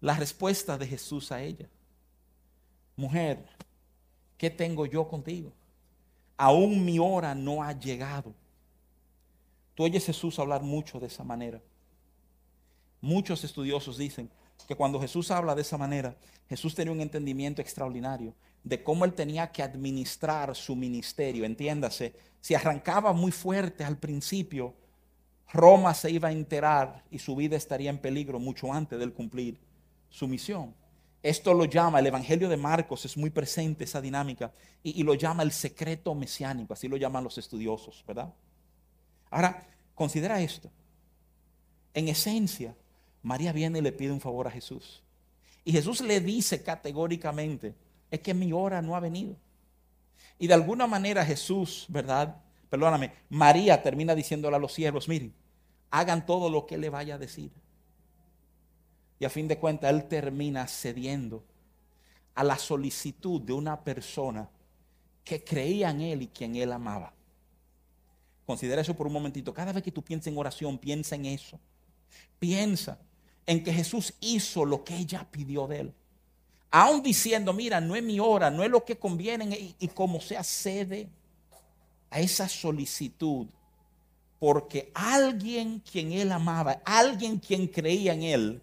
La 0.00 0.14
respuesta 0.14 0.76
de 0.76 0.86
Jesús 0.86 1.32
a 1.32 1.42
ella, 1.42 1.66
mujer, 2.94 3.48
¿qué 4.36 4.50
tengo 4.50 4.84
yo 4.84 5.08
contigo? 5.08 5.50
Aún 6.36 6.84
mi 6.84 6.98
hora 6.98 7.34
no 7.34 7.62
ha 7.62 7.72
llegado. 7.72 8.34
Tú 9.74 9.84
oyes 9.84 10.06
Jesús 10.06 10.38
hablar 10.38 10.62
mucho 10.62 11.00
de 11.00 11.06
esa 11.06 11.24
manera. 11.24 11.60
Muchos 13.00 13.44
estudiosos 13.44 13.98
dicen 13.98 14.30
que 14.68 14.76
cuando 14.76 15.00
Jesús 15.00 15.30
habla 15.30 15.54
de 15.54 15.62
esa 15.62 15.76
manera, 15.76 16.16
Jesús 16.48 16.74
tenía 16.74 16.92
un 16.92 17.00
entendimiento 17.00 17.60
extraordinario 17.60 18.34
de 18.62 18.82
cómo 18.82 19.04
él 19.04 19.12
tenía 19.12 19.50
que 19.50 19.62
administrar 19.62 20.54
su 20.54 20.74
ministerio. 20.74 21.44
Entiéndase, 21.44 22.14
si 22.40 22.54
arrancaba 22.54 23.12
muy 23.12 23.32
fuerte 23.32 23.84
al 23.84 23.98
principio, 23.98 24.74
Roma 25.52 25.92
se 25.92 26.10
iba 26.10 26.28
a 26.28 26.32
enterar 26.32 27.04
y 27.10 27.18
su 27.18 27.36
vida 27.36 27.56
estaría 27.56 27.90
en 27.90 27.98
peligro 27.98 28.38
mucho 28.38 28.72
antes 28.72 28.98
de 28.98 29.04
él 29.04 29.12
cumplir 29.12 29.58
su 30.08 30.26
misión. 30.26 30.74
Esto 31.22 31.54
lo 31.54 31.64
llama, 31.64 31.98
el 31.98 32.06
Evangelio 32.06 32.48
de 32.48 32.56
Marcos 32.56 33.04
es 33.04 33.16
muy 33.16 33.30
presente 33.30 33.84
esa 33.84 34.00
dinámica 34.00 34.52
y, 34.82 35.00
y 35.00 35.02
lo 35.02 35.14
llama 35.14 35.42
el 35.42 35.52
secreto 35.52 36.14
mesiánico, 36.14 36.74
así 36.74 36.86
lo 36.86 36.96
llaman 36.96 37.24
los 37.24 37.38
estudiosos, 37.38 38.04
¿verdad? 38.06 38.32
Ahora, 39.34 39.66
considera 39.96 40.40
esto. 40.40 40.70
En 41.92 42.06
esencia, 42.06 42.76
María 43.20 43.52
viene 43.52 43.80
y 43.80 43.82
le 43.82 43.90
pide 43.90 44.12
un 44.12 44.20
favor 44.20 44.46
a 44.46 44.50
Jesús. 44.50 45.02
Y 45.64 45.72
Jesús 45.72 46.00
le 46.02 46.20
dice 46.20 46.62
categóricamente, 46.62 47.74
es 48.12 48.20
que 48.20 48.32
mi 48.32 48.52
hora 48.52 48.80
no 48.80 48.94
ha 48.94 49.00
venido. 49.00 49.34
Y 50.38 50.46
de 50.46 50.54
alguna 50.54 50.86
manera 50.86 51.26
Jesús, 51.26 51.86
¿verdad? 51.88 52.36
Perdóname, 52.70 53.12
María 53.28 53.82
termina 53.82 54.14
diciéndole 54.14 54.54
a 54.54 54.60
los 54.60 54.72
siervos, 54.72 55.08
miren, 55.08 55.34
hagan 55.90 56.24
todo 56.26 56.48
lo 56.48 56.64
que 56.64 56.78
le 56.78 56.88
vaya 56.88 57.16
a 57.16 57.18
decir. 57.18 57.50
Y 59.18 59.24
a 59.24 59.30
fin 59.30 59.48
de 59.48 59.58
cuentas, 59.58 59.90
Él 59.90 60.04
termina 60.04 60.68
cediendo 60.68 61.44
a 62.36 62.44
la 62.44 62.56
solicitud 62.56 63.40
de 63.40 63.52
una 63.52 63.82
persona 63.82 64.48
que 65.24 65.42
creía 65.42 65.90
en 65.90 66.02
Él 66.02 66.22
y 66.22 66.28
quien 66.28 66.54
Él 66.54 66.70
amaba. 66.70 67.12
Considera 68.46 68.82
eso 68.82 68.94
por 68.94 69.06
un 69.06 69.12
momentito. 69.12 69.54
Cada 69.54 69.72
vez 69.72 69.82
que 69.82 69.92
tú 69.92 70.02
pienses 70.02 70.32
en 70.32 70.38
oración, 70.38 70.78
piensa 70.78 71.14
en 71.14 71.26
eso. 71.26 71.58
Piensa 72.38 72.98
en 73.46 73.62
que 73.62 73.72
Jesús 73.72 74.14
hizo 74.20 74.64
lo 74.64 74.84
que 74.84 74.96
ella 74.96 75.26
pidió 75.30 75.66
de 75.66 75.80
él. 75.80 75.94
Aún 76.70 77.02
diciendo, 77.02 77.52
mira, 77.52 77.80
no 77.80 77.94
es 77.94 78.02
mi 78.02 78.18
hora, 78.18 78.50
no 78.50 78.64
es 78.64 78.70
lo 78.70 78.84
que 78.84 78.98
conviene 78.98 79.74
y, 79.78 79.88
como 79.88 80.20
se 80.20 80.36
accede 80.36 81.08
a 82.10 82.20
esa 82.20 82.48
solicitud. 82.48 83.46
Porque 84.38 84.90
alguien 84.92 85.80
quien 85.80 86.12
él 86.12 86.32
amaba, 86.32 86.82
alguien 86.84 87.38
quien 87.38 87.68
creía 87.68 88.12
en 88.12 88.22
él, 88.22 88.62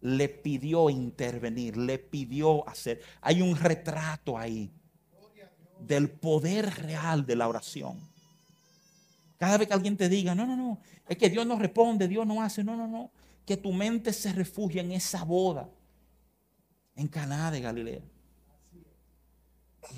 le 0.00 0.28
pidió 0.28 0.90
intervenir, 0.90 1.76
le 1.76 1.98
pidió 1.98 2.68
hacer. 2.68 3.02
Hay 3.20 3.42
un 3.42 3.56
retrato 3.56 4.38
ahí 4.38 4.70
del 5.80 6.08
poder 6.08 6.72
real 6.82 7.26
de 7.26 7.36
la 7.36 7.48
oración. 7.48 8.11
Cada 9.42 9.58
vez 9.58 9.66
que 9.66 9.74
alguien 9.74 9.96
te 9.96 10.08
diga, 10.08 10.36
no, 10.36 10.46
no, 10.46 10.54
no, 10.54 10.78
es 11.08 11.18
que 11.18 11.28
Dios 11.28 11.44
no 11.44 11.58
responde, 11.58 12.06
Dios 12.06 12.24
no 12.24 12.40
hace, 12.40 12.62
no, 12.62 12.76
no, 12.76 12.86
no. 12.86 13.10
Que 13.44 13.56
tu 13.56 13.72
mente 13.72 14.12
se 14.12 14.32
refugie 14.32 14.80
en 14.80 14.92
esa 14.92 15.24
boda 15.24 15.68
en 16.94 17.08
Caná 17.08 17.50
de 17.50 17.60
Galilea. 17.60 18.02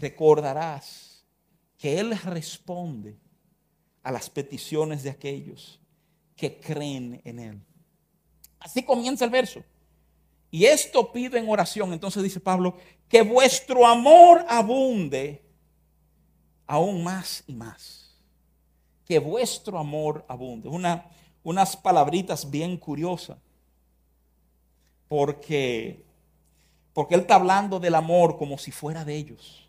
Recordarás 0.01 1.27
que 1.77 2.01
Él 2.01 2.19
responde 2.21 3.19
a 4.03 4.11
las 4.11 4.31
peticiones 4.31 5.03
de 5.03 5.11
aquellos 5.11 5.79
que 6.35 6.59
creen 6.59 7.21
en 7.23 7.39
Él. 7.39 7.61
Así 8.61 8.83
comienza 8.83 9.27
el 9.27 9.31
verso. 9.31 9.63
Y 10.51 10.65
esto 10.65 11.13
pido 11.13 11.37
en 11.37 11.51
oración. 11.51 11.93
Entonces 11.93 12.23
dice 12.23 12.41
Pablo, 12.41 12.79
que 13.11 13.21
vuestro 13.21 13.87
amor 13.87 14.43
abunde 14.49 15.45
aún 16.67 17.05
más 17.05 17.45
y 17.47 17.53
más 17.53 18.04
que 19.05 19.19
vuestro 19.19 19.79
amor 19.79 20.25
abunde. 20.29 20.69
Una, 20.69 21.07
unas 21.43 21.77
palabritas 21.77 22.51
bien 22.51 22.77
curiosas. 22.77 23.39
Porque, 25.09 26.05
porque 26.93 27.15
él 27.15 27.23
está 27.23 27.37
hablando 27.37 27.79
del 27.79 27.95
amor 27.95 28.39
como 28.39 28.59
si 28.59 28.71
fuera 28.71 29.05
de 29.05 29.15
ellos. 29.15 29.69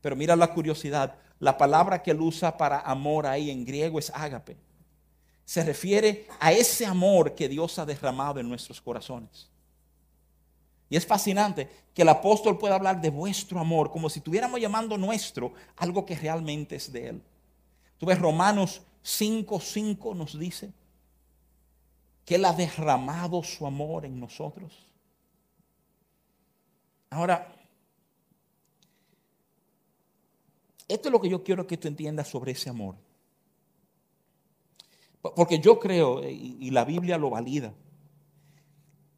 Pero 0.00 0.16
mira 0.16 0.34
la 0.34 0.52
curiosidad. 0.52 1.14
La 1.38 1.56
palabra 1.56 2.02
que 2.02 2.10
él 2.10 2.20
usa 2.20 2.56
para 2.56 2.80
amor 2.80 3.26
ahí 3.26 3.50
en 3.50 3.64
griego 3.64 3.98
es 3.98 4.10
ágape. 4.14 4.56
Se 5.44 5.64
refiere 5.64 6.26
a 6.40 6.52
ese 6.52 6.84
amor 6.84 7.34
que 7.34 7.48
Dios 7.48 7.78
ha 7.78 7.86
derramado 7.86 8.40
en 8.40 8.48
nuestros 8.48 8.80
corazones. 8.80 9.48
Y 10.90 10.96
es 10.96 11.06
fascinante 11.06 11.68
que 11.94 12.02
el 12.02 12.08
apóstol 12.08 12.58
pueda 12.58 12.74
hablar 12.74 13.00
de 13.00 13.10
vuestro 13.10 13.60
amor 13.60 13.90
como 13.90 14.08
si 14.08 14.20
estuviéramos 14.20 14.60
llamando 14.60 14.96
nuestro 14.96 15.52
algo 15.76 16.04
que 16.06 16.16
realmente 16.16 16.76
es 16.76 16.90
de 16.90 17.08
él. 17.08 17.22
Tú 17.98 18.06
ves 18.06 18.18
Romanos 18.18 18.82
5:5 19.02 20.14
nos 20.14 20.38
dice 20.38 20.72
que 22.24 22.36
Él 22.36 22.44
ha 22.44 22.52
derramado 22.52 23.42
su 23.42 23.66
amor 23.66 24.04
en 24.04 24.18
nosotros. 24.18 24.72
Ahora, 27.10 27.54
esto 30.86 31.08
es 31.08 31.12
lo 31.12 31.20
que 31.20 31.28
yo 31.28 31.42
quiero 31.42 31.66
que 31.66 31.76
tú 31.76 31.88
entiendas 31.88 32.28
sobre 32.28 32.52
ese 32.52 32.70
amor. 32.70 32.96
Porque 35.20 35.58
yo 35.58 35.78
creo, 35.80 36.22
y 36.22 36.70
la 36.70 36.84
Biblia 36.84 37.18
lo 37.18 37.30
valida, 37.30 37.74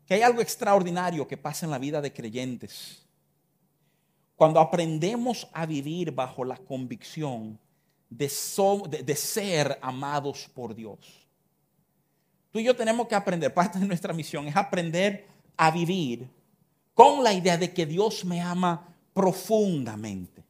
que 0.07 0.15
hay 0.15 0.23
algo 0.23 0.41
extraordinario 0.41 1.29
que 1.29 1.37
pasa 1.37 1.67
en 1.67 1.71
la 1.71 1.79
vida 1.79 2.01
de 2.01 2.13
creyentes. 2.13 3.07
Cuando 4.35 4.59
aprendemos 4.59 5.47
a 5.53 5.67
vivir 5.67 6.13
bajo 6.13 6.45
la 6.45 6.57
convicción 6.57 7.59
de, 8.11 8.29
ser 9.17 9.79
amados 9.81 10.51
por 10.53 10.75
Dios. 10.75 10.99
Tú 12.51 12.59
y 12.59 12.65
yo 12.65 12.75
tenemos 12.75 13.07
que 13.07 13.15
aprender, 13.15 13.55
parte 13.55 13.79
de 13.79 13.87
nuestra 13.87 14.13
misión 14.13 14.49
es 14.49 14.57
aprender 14.57 15.27
a 15.57 15.71
vivir 15.71 16.29
con 16.93 17.23
la 17.23 17.33
idea 17.33 17.57
de 17.57 17.73
que 17.73 17.87
Dios 17.87 18.25
me 18.25 18.41
ama 18.41 18.95
profundamente. 19.15 20.43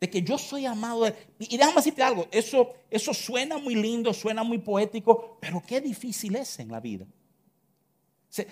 De 0.00 0.08
que 0.08 0.22
yo 0.22 0.38
soy 0.38 0.66
amado. 0.66 1.06
y 1.38 1.56
déjame 1.56 1.76
decirte 1.76 2.02
algo, 2.02 2.26
eso, 2.30 2.72
eso 2.90 3.12
suena 3.12 3.58
muy 3.58 3.74
lindo, 3.74 4.12
suena 4.12 4.42
muy 4.42 4.58
poético, 4.58 5.38
pero 5.40 5.62
qué 5.66 5.80
difícil 5.80 6.36
es 6.36 6.58
en 6.58 6.72
la 6.72 6.80
vida. 6.80 7.06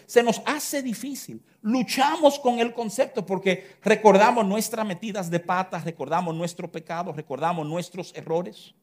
Se, 0.07 0.23
nos 0.23 0.41
hace 0.47 0.81
difícil. 0.81 1.43
Luchamos 1.61 2.39
con 2.39 2.61
el 2.61 2.73
concepto 2.73 3.27
porque 3.27 3.79
recordamos 3.83 4.47
nuestras 4.47 4.87
metidas 4.87 5.29
de 5.29 5.41
patas, 5.41 5.83
recordamos 5.83 6.37
nuestro 6.37 6.71
pecado, 6.71 7.13
recordamos 7.13 7.67
nuestros 7.67 8.15
errores. 8.15 8.77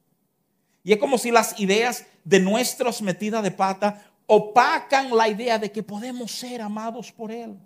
Y 0.84 0.92
es 0.92 1.00
como 1.00 1.18
si 1.18 1.32
las 1.32 1.58
ideas 1.58 2.06
de 2.26 2.42
nuestras 2.42 3.02
metidas 3.02 3.44
de 3.44 3.52
pata 3.52 4.12
opacan 4.26 5.16
la 5.16 5.30
idea 5.30 5.58
de 5.58 5.72
que 5.72 5.84
podemos 5.84 6.32
ser 6.32 6.62
amados 6.62 7.14
por 7.14 7.32
Él. 7.32 7.58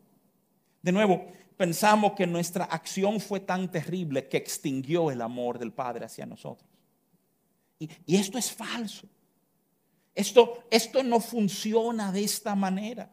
De 0.84 0.92
nuevo, 0.92 1.26
pensamos 1.58 2.14
que 2.14 2.28
nuestra 2.28 2.66
acción 2.66 3.20
fue 3.20 3.40
tan 3.40 3.72
terrible 3.72 4.28
que 4.28 4.38
extinguió 4.38 5.10
el 5.10 5.24
amor 5.24 5.58
del 5.58 5.72
Padre 5.72 6.06
hacia 6.06 6.28
nosotros. 6.28 6.70
Y, 7.80 7.90
y 8.06 8.16
esto 8.18 8.38
es 8.38 8.52
falso. 8.52 9.08
Esto, 10.14 10.66
esto 10.70 11.02
no 11.02 11.20
funciona 11.20 12.12
de 12.12 12.24
esta 12.24 12.54
manera. 12.54 13.10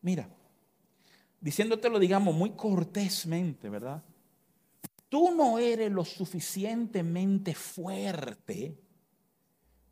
Mira, 0.00 0.28
diciéndotelo, 1.40 1.98
digamos, 1.98 2.34
muy 2.34 2.50
cortésmente, 2.50 3.68
¿verdad? 3.68 4.02
Tú 5.08 5.34
no 5.34 5.58
eres 5.58 5.90
lo 5.90 6.04
suficientemente 6.04 7.54
fuerte 7.54 8.78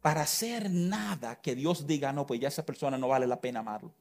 para 0.00 0.22
hacer 0.22 0.70
nada 0.70 1.40
que 1.40 1.54
Dios 1.54 1.86
diga, 1.86 2.12
no, 2.12 2.26
pues 2.26 2.38
ya 2.38 2.48
esa 2.48 2.64
persona 2.64 2.98
no 2.98 3.08
vale 3.08 3.26
la 3.26 3.40
pena 3.40 3.60
amarlo. 3.60 3.92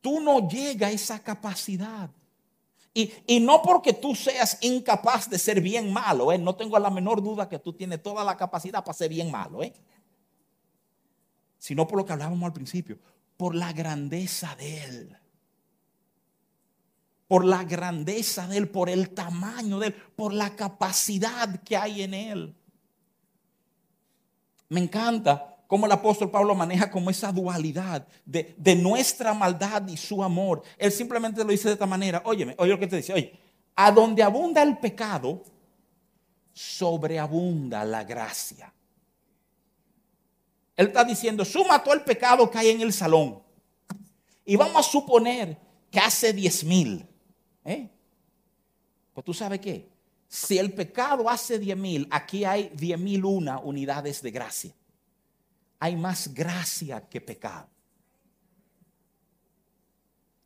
Tú 0.00 0.20
no 0.20 0.48
llegas 0.48 0.90
a 0.90 0.92
esa 0.92 1.18
capacidad. 1.22 2.10
Y, 2.94 3.40
no 3.40 3.62
porque 3.62 3.94
tú 3.94 4.14
seas 4.14 4.58
incapaz 4.60 5.30
de 5.30 5.38
ser 5.38 5.62
bien 5.62 5.92
malo, 5.92 6.30
¿eh? 6.30 6.36
no 6.36 6.54
tengo 6.54 6.78
la 6.78 6.90
menor 6.90 7.22
duda 7.22 7.48
que 7.48 7.58
tú 7.58 7.72
tienes 7.72 8.02
toda 8.02 8.22
la 8.22 8.36
capacidad 8.36 8.84
para 8.84 8.98
ser 8.98 9.08
bien 9.08 9.30
malo, 9.30 9.62
¿eh? 9.62 9.72
sino 11.56 11.86
por 11.86 11.96
lo 11.96 12.04
que 12.04 12.12
hablábamos 12.12 12.44
al 12.44 12.52
principio, 12.52 12.98
por 13.36 13.54
la 13.54 13.72
grandeza 13.72 14.54
de 14.56 14.84
Él. 14.84 15.16
Por 17.28 17.44
la 17.44 17.64
grandeza 17.64 18.46
de 18.46 18.58
Él, 18.58 18.68
por 18.68 18.88
el 18.88 19.10
tamaño 19.10 19.78
de 19.78 19.88
Él, 19.88 19.94
por 19.94 20.32
la 20.32 20.54
capacidad 20.54 21.60
que 21.62 21.76
hay 21.76 22.02
en 22.02 22.14
Él. 22.14 22.54
Me 24.68 24.80
encanta 24.80 25.52
cómo 25.66 25.86
el 25.86 25.92
apóstol 25.92 26.30
Pablo 26.30 26.54
maneja 26.54 26.90
como 26.90 27.08
esa 27.08 27.32
dualidad 27.32 28.06
de, 28.26 28.76
nuestra 28.76 29.32
maldad 29.32 29.88
y 29.88 29.96
su 29.96 30.22
amor. 30.22 30.62
Él 30.76 30.92
simplemente 30.92 31.42
lo 31.42 31.50
dice 31.50 31.68
de 31.68 31.74
esta 31.74 31.86
manera. 31.86 32.22
Óyeme, 32.26 32.54
oye 32.58 32.72
lo 32.72 32.78
que 32.78 32.86
te 32.86 32.96
dice. 32.96 33.14
Oye, 33.14 33.38
a 33.74 33.90
donde 33.90 34.22
abunda 34.22 34.62
el 34.62 34.76
pecado, 34.76 35.42
sobreabunda 36.52 37.84
la 37.84 38.04
gracia. 38.04 38.72
Él 40.76 40.88
está 40.88 41.04
diciendo, 41.04 41.44
suma 41.44 41.82
todo 41.82 41.94
el 41.94 42.02
pecado 42.02 42.50
que 42.50 42.58
hay 42.58 42.70
en 42.70 42.80
el 42.80 42.92
salón. 42.92 43.42
Y 44.44 44.56
vamos 44.56 44.76
a 44.76 44.82
suponer 44.90 45.56
que 45.90 45.98
hace 45.98 46.32
10 46.32 46.64
mil. 46.64 47.06
¿eh? 47.64 47.88
Pues 49.12 49.24
tú 49.24 49.34
sabes 49.34 49.60
qué. 49.60 49.88
Si 50.28 50.58
el 50.58 50.72
pecado 50.72 51.28
hace 51.28 51.58
10 51.58 51.76
mil, 51.76 52.08
aquí 52.10 52.44
hay 52.44 52.70
10 52.74 52.98
mil 52.98 53.24
una 53.24 53.58
unidades 53.58 54.22
de 54.22 54.30
gracia 54.30 54.74
hay 55.82 55.96
más 55.96 56.32
gracia 56.32 57.00
que 57.08 57.20
pecado. 57.20 57.66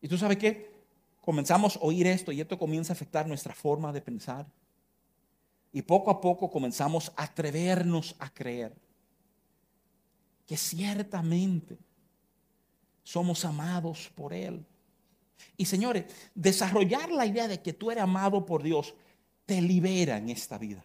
¿Y 0.01 0.09
tú 0.09 0.17
sabes 0.17 0.39
qué? 0.39 0.73
Comenzamos 1.21 1.77
a 1.77 1.81
oír 1.81 2.07
esto 2.07 2.33
y 2.33 2.41
esto 2.41 2.59
comienza 2.59 2.95
a 2.95 2.97
afectar 2.97 3.27
nuestra 3.27 3.55
forma 3.55 3.93
de 3.93 4.01
pensar. 4.01 4.47
Y 5.75 5.83
poco 5.83 6.11
a 6.11 6.23
poco 6.23 6.51
comenzamos 6.51 7.13
a 7.17 7.25
atrevernos 7.25 8.17
a 8.19 8.33
creer 8.33 8.75
que 10.47 10.57
ciertamente 10.57 11.77
somos 13.03 13.45
amados 13.45 14.11
por 14.15 14.33
Él. 14.33 14.65
Y 15.57 15.67
señores, 15.67 16.05
desarrollar 16.35 17.11
la 17.11 17.27
idea 17.27 17.49
de 17.49 17.61
que 17.61 17.73
tú 17.73 17.91
eres 17.91 18.05
amado 18.05 18.47
por 18.47 18.63
Dios 18.63 18.95
te 19.45 19.61
libera 19.61 20.19
en 20.19 20.31
esta 20.31 20.59
vida 20.59 20.85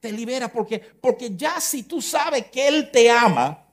te 0.00 0.12
libera 0.12 0.48
porque, 0.50 0.78
porque 0.78 1.34
ya 1.36 1.60
si 1.60 1.82
tú 1.82 2.00
sabes 2.00 2.46
que 2.46 2.68
Él 2.68 2.90
te 2.90 3.10
ama, 3.10 3.64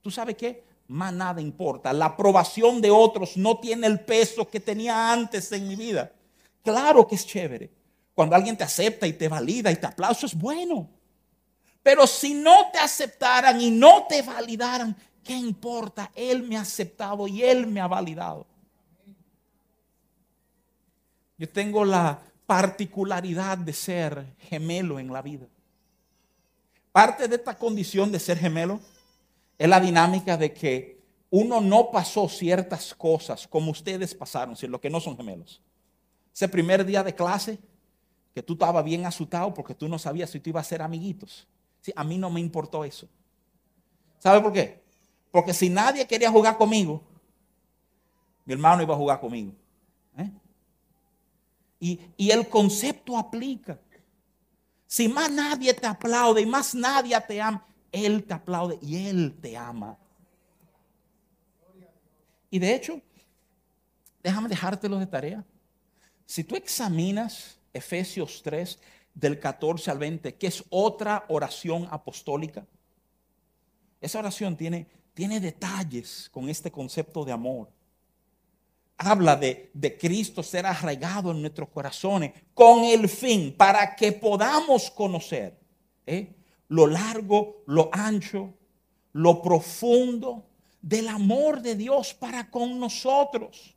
tú 0.00 0.10
sabes 0.10 0.36
que 0.36 0.64
más 0.88 1.12
nada 1.12 1.40
importa. 1.40 1.92
La 1.92 2.06
aprobación 2.06 2.80
de 2.80 2.90
otros 2.90 3.36
no 3.36 3.58
tiene 3.58 3.86
el 3.86 4.00
peso 4.00 4.48
que 4.48 4.58
tenía 4.58 5.12
antes 5.12 5.52
en 5.52 5.68
mi 5.68 5.76
vida. 5.76 6.12
Claro 6.62 7.06
que 7.06 7.14
es 7.14 7.26
chévere. 7.26 7.70
Cuando 8.14 8.34
alguien 8.34 8.56
te 8.56 8.64
acepta 8.64 9.06
y 9.06 9.12
te 9.12 9.28
valida 9.28 9.70
y 9.70 9.76
te 9.76 9.86
aplauso 9.86 10.26
es 10.26 10.34
bueno. 10.34 10.88
Pero 11.82 12.06
si 12.06 12.34
no 12.34 12.70
te 12.72 12.78
aceptaran 12.78 13.60
y 13.60 13.70
no 13.70 14.06
te 14.06 14.22
validaran, 14.22 14.94
¿qué 15.24 15.34
importa? 15.34 16.10
Él 16.14 16.42
me 16.42 16.56
ha 16.56 16.60
aceptado 16.62 17.26
y 17.26 17.42
Él 17.42 17.66
me 17.66 17.80
ha 17.80 17.86
validado. 17.86 18.46
Yo 21.38 21.48
tengo 21.48 21.84
la 21.84 22.20
particularidad 22.46 23.56
de 23.56 23.72
ser 23.72 24.26
gemelo 24.38 24.98
en 24.98 25.12
la 25.12 25.22
vida. 25.22 25.46
Parte 26.92 27.28
de 27.28 27.36
esta 27.36 27.56
condición 27.56 28.10
de 28.12 28.18
ser 28.18 28.36
gemelo 28.36 28.80
es 29.56 29.68
la 29.68 29.80
dinámica 29.80 30.36
de 30.36 30.52
que 30.52 31.00
uno 31.30 31.60
no 31.60 31.90
pasó 31.90 32.28
ciertas 32.28 32.92
cosas 32.92 33.46
como 33.46 33.70
ustedes 33.70 34.14
pasaron, 34.14 34.56
si 34.56 34.68
que 34.68 34.90
no 34.90 35.00
son 35.00 35.16
gemelos. 35.16 35.62
Ese 36.34 36.48
primer 36.48 36.84
día 36.84 37.02
de 37.02 37.14
clase, 37.14 37.58
que 38.34 38.42
tú 38.42 38.54
estabas 38.54 38.84
bien 38.84 39.06
asustado 39.06 39.52
porque 39.54 39.74
tú 39.74 39.88
no 39.88 39.98
sabías 39.98 40.30
si 40.30 40.40
tú 40.40 40.50
ibas 40.50 40.66
a 40.66 40.68
ser 40.68 40.82
amiguitos. 40.82 41.46
Sí, 41.80 41.92
a 41.94 42.04
mí 42.04 42.18
no 42.18 42.30
me 42.30 42.40
importó 42.40 42.84
eso. 42.84 43.08
¿Sabe 44.18 44.40
por 44.40 44.52
qué? 44.52 44.82
Porque 45.30 45.54
si 45.54 45.70
nadie 45.70 46.06
quería 46.06 46.30
jugar 46.30 46.56
conmigo, 46.56 47.02
mi 48.44 48.52
hermano 48.52 48.82
iba 48.82 48.94
a 48.94 48.98
jugar 48.98 49.20
conmigo. 49.20 49.52
¿eh? 50.16 50.30
Y, 51.78 52.00
y 52.16 52.30
el 52.30 52.48
concepto 52.48 53.16
aplica. 53.16 53.78
Si 54.86 55.08
más 55.08 55.30
nadie 55.30 55.72
te 55.72 55.86
aplaude 55.86 56.40
y 56.40 56.46
más 56.46 56.74
nadie 56.74 57.18
te 57.26 57.40
ama, 57.40 57.64
Él 57.92 58.24
te 58.24 58.34
aplaude 58.34 58.78
y 58.82 59.06
Él 59.06 59.38
te 59.40 59.56
ama. 59.56 59.96
Y 62.50 62.58
de 62.58 62.74
hecho, 62.74 63.00
déjame 64.22 64.48
dejártelo 64.48 64.98
de 64.98 65.06
tarea. 65.06 65.44
Si 66.26 66.44
tú 66.44 66.56
examinas 66.56 67.58
Efesios 67.72 68.42
3 68.42 68.78
del 69.14 69.38
14 69.38 69.90
al 69.90 69.98
20, 69.98 70.34
que 70.36 70.46
es 70.46 70.64
otra 70.70 71.24
oración 71.28 71.86
apostólica, 71.90 72.66
esa 74.00 74.18
oración 74.18 74.56
tiene, 74.56 74.86
tiene 75.14 75.40
detalles 75.40 76.28
con 76.32 76.48
este 76.48 76.70
concepto 76.70 77.24
de 77.24 77.32
amor 77.32 77.68
habla 79.00 79.34
de, 79.34 79.98
Cristo 79.98 80.42
ser 80.42 80.66
arraigado 80.66 81.30
en 81.30 81.40
nuestros 81.40 81.70
corazones 81.70 82.32
con 82.52 82.84
el 82.84 83.08
fin 83.08 83.54
para 83.56 83.96
que 83.96 84.12
podamos 84.12 84.90
conocer 84.90 85.58
¿eh? 86.06 86.34
lo 86.68 86.86
largo, 86.86 87.62
lo 87.66 87.88
ancho, 87.92 88.52
lo 89.12 89.40
profundo 89.40 90.44
del 90.82 91.08
amor 91.08 91.62
de 91.62 91.76
Dios 91.76 92.12
para 92.12 92.50
con 92.50 92.78
nosotros. 92.78 93.74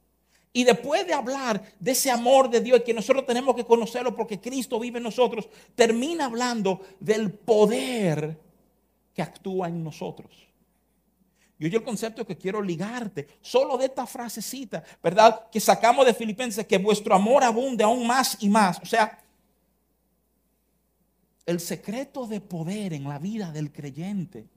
Y 0.56 0.64
después 0.64 1.06
de 1.08 1.14
hablar 1.14 1.64
de 1.80 1.92
ese 1.92 2.12
amor 2.12 2.48
de 2.48 2.62
Dios 2.62 2.84
que 2.86 2.94
nosotros 2.94 3.26
tenemos 3.26 3.56
que 3.56 3.66
conocerlo 3.66 4.16
porque 4.16 4.40
Cristo 4.40 4.80
vive 4.80 5.00
en 5.00 5.04
nosotros, 5.04 5.50
termina 5.74 6.26
hablando 6.26 6.82
del 7.00 7.32
poder 7.32 8.38
que 9.16 9.24
actúa 9.24 9.68
en 9.68 9.84
nosotros. 9.84 10.48
Y 11.58 11.66
oye 11.66 11.78
el 11.78 11.84
concepto 11.84 12.26
que 12.26 12.38
quiero 12.38 12.62
ligarte, 12.62 13.28
solo 13.42 13.78
de 13.78 13.86
esta 13.86 14.06
frasecita, 14.06 14.84
¿verdad? 15.02 15.50
Que 15.52 15.60
sacamos 15.60 16.06
de 16.06 16.14
Filipenses, 16.14 16.68
que 16.68 16.78
vuestro 16.78 17.16
amor 17.16 17.44
abunde 17.44 17.84
aún 17.84 18.06
más 18.06 18.38
y 18.40 18.50
más. 18.50 18.80
O 18.80 18.86
sea, 18.86 19.20
el 21.46 21.60
secreto 21.60 22.28
de 22.28 22.42
poder 22.42 22.94
en 22.94 23.06
la 23.06 23.18
vida 23.18 23.52
del 23.52 23.72
creyente 23.72 24.48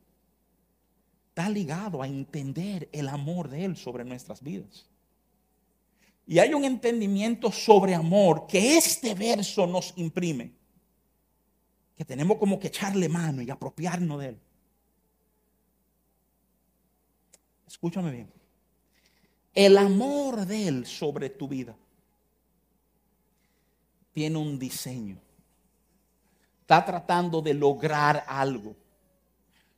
está 1.29 1.49
ligado 1.49 2.03
a 2.03 2.07
entender 2.07 2.89
el 2.93 3.09
amor 3.09 3.49
de 3.49 3.65
Él 3.65 3.77
sobre 3.77 4.05
nuestras 4.05 4.43
vidas. 4.43 4.87
Y 6.27 6.41
hay 6.41 6.53
un 6.53 6.65
entendimiento 6.65 7.53
sobre 7.53 7.95
amor 7.95 8.47
que 8.49 8.77
este 8.77 9.15
verso 9.15 9.67
nos 9.67 9.95
imprime, 9.97 10.53
que 11.97 12.05
tenemos 12.05 12.37
como 12.39 12.59
que 12.59 12.67
echarle 12.67 13.09
mano 13.09 13.43
y 13.43 13.51
apropiarnos 13.51 14.21
de 14.21 14.29
Él. 14.31 14.41
Escúchame 17.67 18.11
bien. 18.11 18.33
El 19.55 19.79
amor 19.79 20.45
de 20.47 20.69
Él 20.69 20.87
sobre 20.87 21.31
tu 21.31 21.47
vida 21.47 21.77
tiene 24.13 24.37
un 24.39 24.59
diseño. 24.59 25.19
Está 26.63 26.85
tratando 26.85 27.41
de 27.41 27.55
lograr 27.55 28.25
algo. 28.27 28.75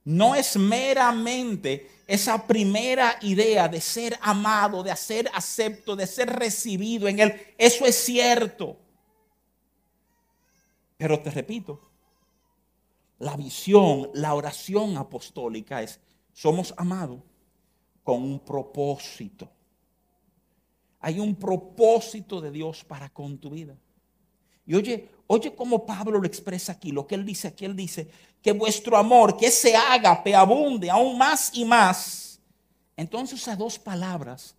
No 0.08 0.34
es 0.34 0.56
meramente 0.56 1.86
esa 2.06 2.46
primera 2.46 3.18
idea 3.20 3.68
de 3.68 3.78
ser 3.78 4.18
amado, 4.22 4.82
de 4.82 4.96
ser 4.96 5.30
acepto, 5.34 5.94
de 5.94 6.06
ser 6.06 6.30
recibido 6.30 7.08
en 7.08 7.18
Él. 7.18 7.38
Eso 7.58 7.84
es 7.84 7.94
cierto. 7.94 8.78
Pero 10.96 11.20
te 11.20 11.30
repito, 11.30 11.90
la 13.18 13.36
visión, 13.36 14.08
la 14.14 14.32
oración 14.32 14.96
apostólica 14.96 15.82
es, 15.82 16.00
somos 16.32 16.72
amados 16.78 17.20
con 18.02 18.22
un 18.22 18.40
propósito. 18.40 19.50
Hay 21.00 21.20
un 21.20 21.36
propósito 21.36 22.40
de 22.40 22.50
Dios 22.50 22.82
para 22.82 23.10
con 23.10 23.36
tu 23.36 23.50
vida. 23.50 23.76
Y 24.68 24.74
oye, 24.74 25.08
oye 25.26 25.54
cómo 25.56 25.86
Pablo 25.86 26.20
lo 26.20 26.26
expresa 26.26 26.72
aquí, 26.72 26.92
lo 26.92 27.06
que 27.06 27.14
él 27.14 27.24
dice 27.24 27.48
aquí, 27.48 27.64
él 27.64 27.74
dice 27.74 28.06
que 28.42 28.52
vuestro 28.52 28.98
amor, 28.98 29.36
que 29.38 29.50
se 29.50 29.74
haga, 29.74 30.22
abunde 30.36 30.90
aún 30.90 31.16
más 31.16 31.50
y 31.54 31.64
más. 31.64 32.38
Entonces 32.94 33.40
usa 33.40 33.56
dos 33.56 33.78
palabras 33.78 34.54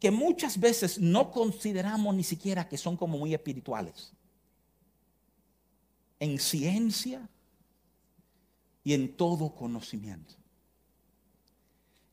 que 0.00 0.10
muchas 0.10 0.58
veces 0.58 0.98
no 0.98 1.30
consideramos 1.30 2.12
ni 2.14 2.24
siquiera 2.24 2.68
que 2.68 2.76
son 2.76 2.96
como 2.96 3.16
muy 3.18 3.32
espirituales. 3.32 4.12
En 6.18 6.40
ciencia 6.40 7.28
y 8.82 8.94
en 8.94 9.16
todo 9.16 9.54
conocimiento 9.54 10.34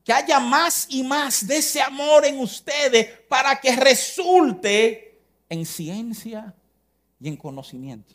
que 0.04 0.13
haya 0.13 0.39
más 0.39 0.86
y 0.89 1.02
más 1.02 1.48
de 1.48 1.58
ese 1.58 1.82
amor 1.82 2.26
en 2.26 2.38
ustedes 2.39 3.08
para 3.28 3.60
que 3.60 3.76
resulte 3.76 5.22
en 5.48 5.65
ciencia 5.65 6.54
y 7.23 7.29
en 7.29 7.38
conocimiento. 7.38 8.13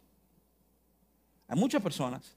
Hay 1.49 1.59
muchas 1.59 1.83
personas 1.83 2.37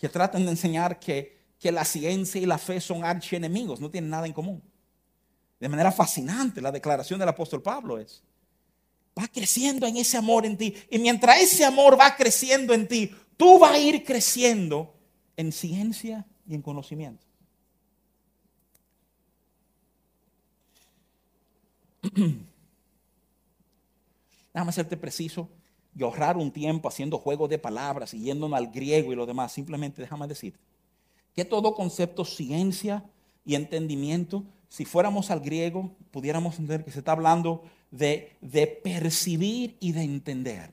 que 0.00 0.08
tratan 0.08 0.44
de 0.44 0.50
enseñar 0.50 0.98
que, 0.98 1.38
que 1.60 1.70
la 1.70 1.84
ciencia 1.84 2.40
y 2.40 2.46
la 2.46 2.58
fe 2.58 2.80
son 2.80 3.04
archienemigos, 3.04 3.80
no 3.80 3.88
tienen 3.88 4.10
nada 4.10 4.26
en 4.26 4.32
común. 4.32 4.60
De 5.60 5.68
manera 5.68 5.92
fascinante, 5.92 6.60
la 6.60 6.72
declaración 6.72 7.20
del 7.20 7.28
apóstol 7.28 7.62
Pablo 7.62 7.98
es, 7.98 8.20
va 9.16 9.28
creciendo 9.28 9.86
en 9.86 9.96
ese 9.96 10.16
amor 10.16 10.44
en 10.44 10.56
ti. 10.56 10.74
Y 10.90 10.98
mientras 10.98 11.40
ese 11.40 11.64
amor 11.64 11.96
va 11.98 12.16
creciendo 12.16 12.74
en 12.74 12.88
ti, 12.88 13.14
tú 13.36 13.60
vas 13.60 13.74
a 13.74 13.78
ir 13.78 14.02
creciendo 14.02 14.92
en 15.36 15.52
ciencia 15.52 16.26
y 16.48 16.56
en 16.56 16.62
conocimiento. 16.62 17.24
Déjame 24.52 24.70
hacerte 24.70 24.96
preciso 24.96 25.48
y 25.98 26.04
ahorrar 26.04 26.36
un 26.36 26.52
tiempo 26.52 26.86
haciendo 26.86 27.18
juegos 27.18 27.50
de 27.50 27.58
palabras 27.58 28.14
y 28.14 28.20
yéndonos 28.20 28.56
al 28.56 28.68
griego 28.68 29.12
y 29.12 29.16
lo 29.16 29.26
demás. 29.26 29.50
Simplemente 29.50 30.00
déjame 30.00 30.28
decir 30.28 30.54
que 31.34 31.44
todo 31.44 31.74
concepto, 31.74 32.24
ciencia 32.24 33.04
y 33.44 33.56
entendimiento, 33.56 34.44
si 34.68 34.84
fuéramos 34.84 35.32
al 35.32 35.40
griego, 35.40 35.90
pudiéramos 36.12 36.54
entender 36.54 36.84
que 36.84 36.92
se 36.92 37.00
está 37.00 37.12
hablando 37.12 37.64
de, 37.90 38.36
de 38.40 38.68
percibir 38.68 39.76
y 39.80 39.90
de 39.90 40.02
entender. 40.02 40.70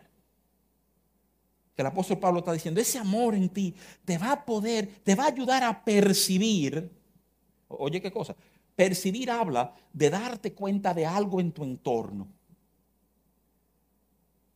Que 1.75 1.81
el 1.81 1.87
apóstol 1.87 2.19
Pablo 2.19 2.39
está 2.39 2.53
diciendo, 2.53 2.79
ese 2.79 2.99
amor 2.99 3.33
en 3.33 3.49
ti 3.49 3.73
te 4.05 4.19
va 4.19 4.31
a 4.31 4.45
poder, 4.45 4.87
te 5.03 5.15
va 5.15 5.23
a 5.23 5.29
ayudar 5.29 5.63
a 5.63 5.83
percibir. 5.83 6.91
Oye, 7.67 7.99
¿qué 7.99 8.11
cosa? 8.11 8.35
Percibir 8.75 9.31
habla 9.31 9.73
de 9.91 10.11
darte 10.11 10.53
cuenta 10.53 10.93
de 10.93 11.07
algo 11.07 11.39
en 11.41 11.51
tu 11.51 11.63
entorno. 11.63 12.27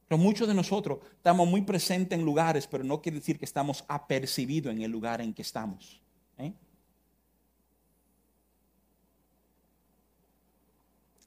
Pero 0.09 0.17
muchos 0.17 0.47
de 0.47 0.55
nosotros 0.55 0.97
estamos 1.17 1.47
muy 1.47 1.61
presentes 1.61 2.17
en 2.17 2.25
lugares, 2.25 2.65
pero 2.65 2.83
no 2.83 2.99
quiere 2.99 3.19
decir 3.19 3.37
que 3.37 3.45
estamos 3.45 3.85
apercibidos 3.87 4.73
en 4.73 4.81
el 4.81 4.89
lugar 4.89 5.21
en 5.21 5.35
que 5.35 5.43
estamos. 5.43 6.01
¿eh? 6.39 6.51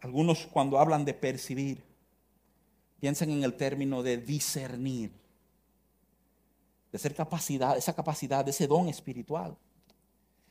Algunos 0.01 0.49
cuando 0.49 0.81
hablan 0.81 1.05
de 1.05 1.15
percibir, 1.15 1.81
piensan 2.99 3.31
en 3.31 3.45
el 3.45 3.55
término 3.55 4.03
de 4.03 4.17
discernir, 4.17 5.13
de 6.91 6.99
ser 6.99 7.15
capacidad, 7.15 7.77
esa 7.79 7.95
capacidad, 7.95 8.47
ese 8.49 8.67
don 8.67 8.89
espiritual, 8.89 9.57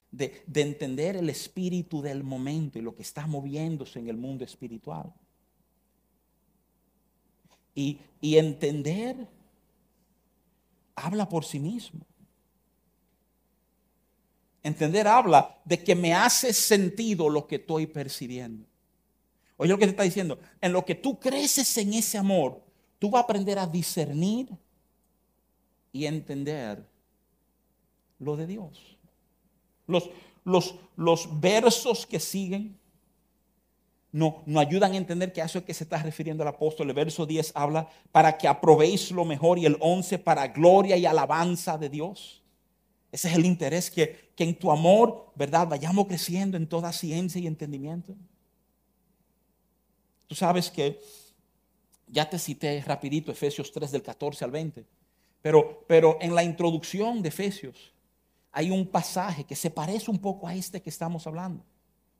de 0.10 0.42
entender 0.56 1.18
el 1.18 1.30
espíritu 1.30 2.02
del 2.02 2.24
momento 2.24 2.80
y 2.80 2.82
lo 2.82 2.96
que 2.96 3.02
está 3.02 3.28
moviéndose 3.28 4.00
en 4.00 4.08
el 4.08 4.16
mundo 4.16 4.46
espiritual. 4.46 5.14
Y, 7.74 8.00
entender 8.22 9.28
habla 10.96 11.28
por 11.28 11.44
sí 11.44 11.60
mismo. 11.60 12.02
Entender 14.62 15.08
habla 15.08 15.60
de 15.66 15.84
que 15.84 15.96
me 15.96 16.14
hace 16.14 16.54
sentido 16.54 17.30
lo 17.30 17.48
que 17.48 17.56
estoy 17.56 17.88
percibiendo. 17.88 18.68
Oye 19.58 19.72
lo 19.72 19.78
que 19.78 19.86
te 19.86 19.92
está 19.92 20.04
diciendo. 20.04 20.40
En 20.60 20.74
lo 20.74 20.86
que 20.86 20.96
tú 20.96 21.20
creces 21.20 21.76
en 21.78 21.94
ese 21.94 22.18
amor, 22.18 22.62
tú 23.00 23.10
vas 23.10 23.22
a 23.22 23.24
aprender 23.24 23.58
a 23.58 23.66
discernir 23.66 24.50
y 25.92 26.06
entender 26.06 26.86
lo 28.20 28.38
de 28.38 28.46
Dios. 28.46 28.98
Los, 29.88 30.10
los, 30.44 30.76
los 30.96 31.40
versos 31.40 32.06
que 32.06 32.20
siguen 32.20 32.78
no, 34.12 34.44
nos 34.46 34.66
ayudan 34.66 34.94
a 34.94 34.98
entender 34.98 35.32
que 35.32 35.42
a 35.42 35.46
eso 35.46 35.60
es 35.60 35.66
que 35.66 35.74
se 35.74 35.86
está 35.86 35.98
refiriendo 36.04 36.44
el 36.44 36.50
apóstol. 36.50 36.90
El 36.90 36.96
verso 36.96 37.26
10 37.26 37.54
habla 37.56 37.88
para 38.12 38.38
que 38.38 38.48
aprobéis 38.48 39.12
lo 39.12 39.24
mejor 39.24 39.58
y 39.58 39.66
el 39.66 39.78
11 39.80 40.20
para 40.20 40.48
gloria 40.48 40.98
y 40.98 41.06
alabanza 41.06 41.78
de 41.78 41.90
Dios. 41.90 42.44
Ese 43.12 43.30
es 43.30 43.36
el 43.36 43.46
interés 43.46 43.90
que, 43.90 44.32
que 44.36 44.44
en 44.44 44.58
tu 44.58 44.72
amor, 44.72 45.32
¿verdad? 45.36 45.68
Vayamos 45.68 46.08
creciendo 46.08 46.58
en 46.58 46.68
toda 46.68 46.92
ciencia 46.92 47.40
y 47.40 47.48
entendimiento. 47.48 48.16
Tú 50.28 50.36
sabes 50.36 50.70
que 50.70 51.00
ya 52.08 52.30
te 52.30 52.38
cité 52.38 52.82
rapidito 52.86 53.32
Efesios 53.32 53.72
3 53.72 53.92
del 53.92 54.04
14 54.04 54.46
al 54.46 54.52
20, 54.52 54.86
pero, 55.42 55.86
pero 55.88 56.18
en 56.22 56.36
la 56.36 56.44
introducción 56.44 57.22
de 57.22 57.30
Efesios 57.30 57.94
hay 58.52 58.70
un 58.70 58.88
pasaje 58.88 59.46
que 59.46 59.56
se 59.56 59.70
parece 59.70 60.12
un 60.12 60.20
poco 60.20 60.48
a 60.48 60.56
este 60.56 60.82
que 60.82 60.90
estamos 60.90 61.26
hablando. 61.26 61.64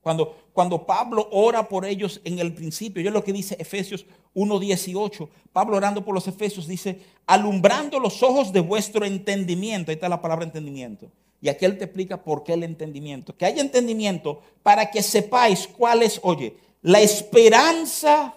Cuando, 0.02 0.36
cuando 0.52 0.84
Pablo 0.84 1.28
ora 1.30 1.68
por 1.68 1.86
ellos 1.86 2.20
en 2.24 2.38
el 2.38 2.52
principio, 2.52 3.02
yo 3.02 3.10
lo 3.10 3.24
que 3.24 3.32
dice 3.32 3.56
Efesios 3.58 4.04
1.18, 4.34 5.28
Pablo 5.52 5.76
orando 5.76 6.04
por 6.04 6.14
los 6.14 6.26
Efesios 6.26 6.66
dice, 6.66 7.00
alumbrando 7.26 7.98
los 8.00 8.22
ojos 8.22 8.52
de 8.52 8.60
vuestro 8.60 9.04
entendimiento, 9.06 9.90
ahí 9.90 9.94
está 9.94 10.08
la 10.08 10.20
palabra 10.20 10.44
entendimiento, 10.44 11.08
y 11.40 11.48
aquí 11.48 11.64
él 11.64 11.78
te 11.78 11.84
explica 11.84 12.22
por 12.22 12.42
qué 12.42 12.54
el 12.54 12.64
entendimiento, 12.64 13.36
que 13.36 13.46
haya 13.46 13.62
entendimiento 13.62 14.42
para 14.62 14.90
que 14.90 15.02
sepáis 15.02 15.68
cuál 15.68 16.02
es, 16.02 16.18
oye, 16.24 16.56
la 16.82 17.00
esperanza 17.00 18.34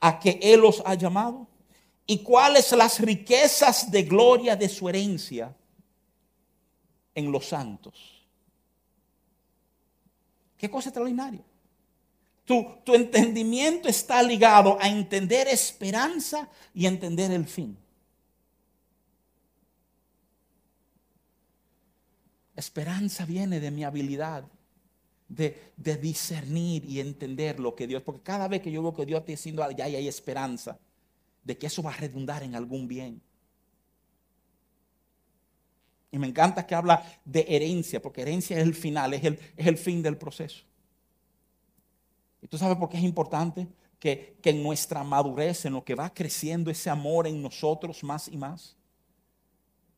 a 0.00 0.18
que 0.18 0.38
Él 0.40 0.64
os 0.64 0.82
ha 0.84 0.94
llamado 0.94 1.46
y 2.06 2.18
cuáles 2.18 2.72
las 2.72 3.00
riquezas 3.00 3.90
de 3.90 4.04
gloria 4.04 4.56
de 4.56 4.68
su 4.68 4.88
herencia 4.88 5.54
en 7.14 7.30
los 7.30 7.46
santos. 7.46 8.17
Qué 10.58 10.68
cosa 10.68 10.88
extraordinaria. 10.88 11.40
Tu, 12.44 12.94
entendimiento 12.94 13.88
está 13.88 14.22
ligado 14.22 14.78
a 14.80 14.88
entender 14.88 15.46
esperanza 15.48 16.48
y 16.74 16.86
entender 16.86 17.30
el 17.30 17.46
fin. 17.46 17.76
Esperanza 22.56 23.24
viene 23.24 23.60
de 23.60 23.70
mi 23.70 23.84
habilidad 23.84 24.44
de, 25.28 25.72
discernir 26.00 26.84
y 26.86 27.00
entender 27.00 27.60
lo 27.60 27.74
que 27.74 27.86
Dios, 27.86 28.02
porque 28.02 28.22
cada 28.22 28.48
vez 28.48 28.62
que 28.62 28.72
yo 28.72 28.82
veo 28.82 28.94
que 28.94 29.04
Dios 29.06 29.20
está 29.20 29.32
diciendo 29.32 29.62
algo, 29.62 29.76
ya 29.76 29.84
hay 29.84 30.08
esperanza 30.08 30.78
de 31.44 31.56
que 31.56 31.66
eso 31.66 31.82
va 31.82 31.92
a 31.92 31.96
redundar 31.96 32.42
en 32.42 32.54
algún 32.54 32.88
bien. 32.88 33.20
Y 36.10 36.18
me 36.18 36.26
encanta 36.26 36.66
que 36.66 36.74
habla 36.74 37.04
de 37.24 37.44
herencia, 37.48 38.00
porque 38.00 38.22
herencia 38.22 38.56
es 38.56 38.62
el 38.62 38.74
final, 38.74 39.12
es 39.14 39.24
el, 39.24 39.38
es 39.56 39.66
el 39.66 39.76
fin 39.76 40.02
del 40.02 40.16
proceso. 40.16 40.64
¿Y 42.40 42.46
tú 42.46 42.56
sabes 42.56 42.76
por 42.78 42.88
qué 42.88 42.96
es 42.96 43.02
importante? 43.02 43.66
Que, 43.98 44.36
que 44.40 44.50
en 44.50 44.62
nuestra 44.62 45.02
madurez, 45.04 45.64
en 45.64 45.74
lo 45.74 45.84
que 45.84 45.94
va 45.94 46.12
creciendo 46.14 46.70
ese 46.70 46.88
amor 46.88 47.26
en 47.26 47.42
nosotros 47.42 48.02
más 48.04 48.28
y 48.28 48.36
más, 48.36 48.76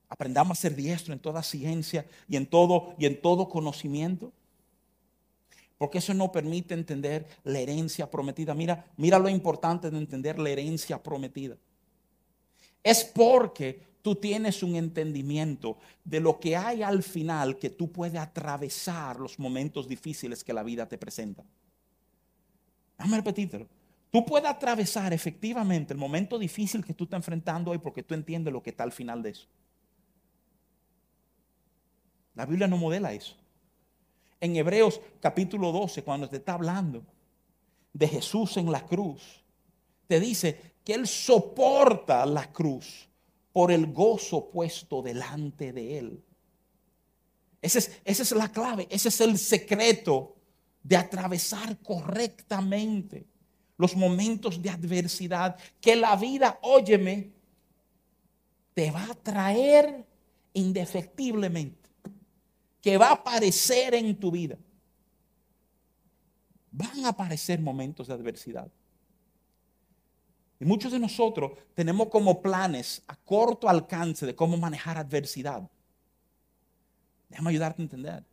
aprendamos 0.09 0.59
a 0.59 0.61
ser 0.61 0.75
diestro 0.75 1.13
en 1.13 1.21
toda 1.21 1.43
ciencia 1.43 2.05
y 2.29 2.37
en 2.37 2.47
todo, 2.47 2.95
y 2.99 3.07
en 3.07 3.21
todo 3.21 3.49
conocimiento. 3.49 4.33
Porque 5.79 5.99
eso 5.99 6.13
no 6.13 6.33
permite 6.33 6.75
entender 6.75 7.27
la 7.45 7.61
herencia 7.61 8.11
prometida. 8.11 8.55
Mira, 8.55 8.85
mira 8.97 9.19
lo 9.19 9.29
importante 9.29 9.91
de 9.91 9.97
entender 9.97 10.39
la 10.39 10.51
herencia 10.51 11.03
prometida. 11.03 11.57
Es 12.83 13.05
porque 13.05 13.90
tú 14.03 14.15
tienes 14.15 14.63
un 14.63 14.77
entendimiento 14.77 15.79
de 16.05 16.21
lo 16.21 16.39
que 16.41 16.57
hay 16.57 16.83
al 16.83 17.03
final 17.03 17.59
que 17.59 17.71
tú 17.71 17.91
puedes 17.91 18.19
atravesar 18.19 19.19
los 19.19 19.39
momentos 19.39 19.89
difíciles 19.89 20.45
que 20.45 20.53
la 20.53 20.63
vida 20.63 20.87
te 20.87 20.99
presenta. 20.99 21.45
Déjame 22.99 23.17
repetírtelo. 23.19 23.67
Tú 24.11 24.25
puedes 24.27 24.49
atravesar 24.49 25.13
efectivamente 25.13 25.93
el 25.93 25.99
momento 25.99 26.39
difícil 26.39 26.85
que 26.85 26.95
tú 26.95 27.05
estás 27.05 27.19
enfrentando 27.19 27.71
hoy 27.71 27.79
porque 27.79 28.03
tú 28.03 28.15
entiendes 28.15 28.53
lo 28.53 28.63
que 28.63 28.71
está 28.71 28.83
al 28.83 28.93
final 28.93 29.23
de 29.23 29.31
eso. 29.31 29.47
La 32.35 32.47
Biblia 32.47 32.67
no 32.67 32.77
modela 32.77 33.13
eso 33.13 33.37
en 34.41 34.57
Hebreos 34.57 35.01
capítulo 35.21 35.71
12, 35.71 36.03
cuando 36.03 36.29
te 36.29 36.39
está 36.39 36.55
hablando 36.55 37.05
de 37.93 38.09
Jesús 38.09 38.57
en 38.57 38.73
la 38.73 38.87
cruz, 38.87 39.45
te 40.07 40.19
dice 40.19 40.75
que 40.83 40.95
Él 40.95 41.07
soporta 41.07 42.25
la 42.25 42.51
cruz 42.51 43.07
por 43.53 43.73
el 43.73 43.93
gozo 43.93 44.51
puesto 44.51 45.03
delante 45.03 45.73
de 45.73 45.99
Él. 45.99 46.25
Esa 47.63 47.79
es, 48.05 48.33
la 48.33 48.51
clave, 48.51 48.87
ese 48.91 49.09
es 49.09 49.21
el 49.21 49.39
secreto 49.39 50.37
de 50.83 50.97
atravesar 50.97 51.79
correctamente 51.79 53.27
los 53.77 53.97
momentos 53.97 54.63
de 54.63 54.71
adversidad 54.71 55.59
que 55.81 55.97
la 55.97 56.17
vida, 56.17 56.59
óyeme, 56.63 57.33
te 58.75 58.91
va 58.91 59.05
a 59.05 59.15
traer 59.15 60.07
indefectiblemente 60.55 61.91
que 62.81 62.97
va 62.97 63.09
a 63.09 63.13
aparecer 63.13 63.95
en 63.95 64.19
tu 64.19 64.31
vida. 64.31 64.57
Van 66.71 67.05
a 67.05 67.09
aparecer 67.09 67.61
momentos 67.61 68.09
de 68.09 68.15
adversidad. 68.15 68.71
Y 70.61 70.67
muchos 70.67 70.93
de 70.93 70.99
nosotros 70.99 71.53
tenemos 71.75 72.09
como 72.09 72.43
planes 72.43 73.03
a 73.09 73.17
corto 73.17 73.67
alcance 73.67 74.27
de 74.27 74.37
cómo 74.37 74.59
manejar 74.59 74.99
adversidad. 74.99 75.69
Déjame 77.31 77.51
ayudarte 77.51 77.81
a 77.81 77.85
entender. 77.85 78.25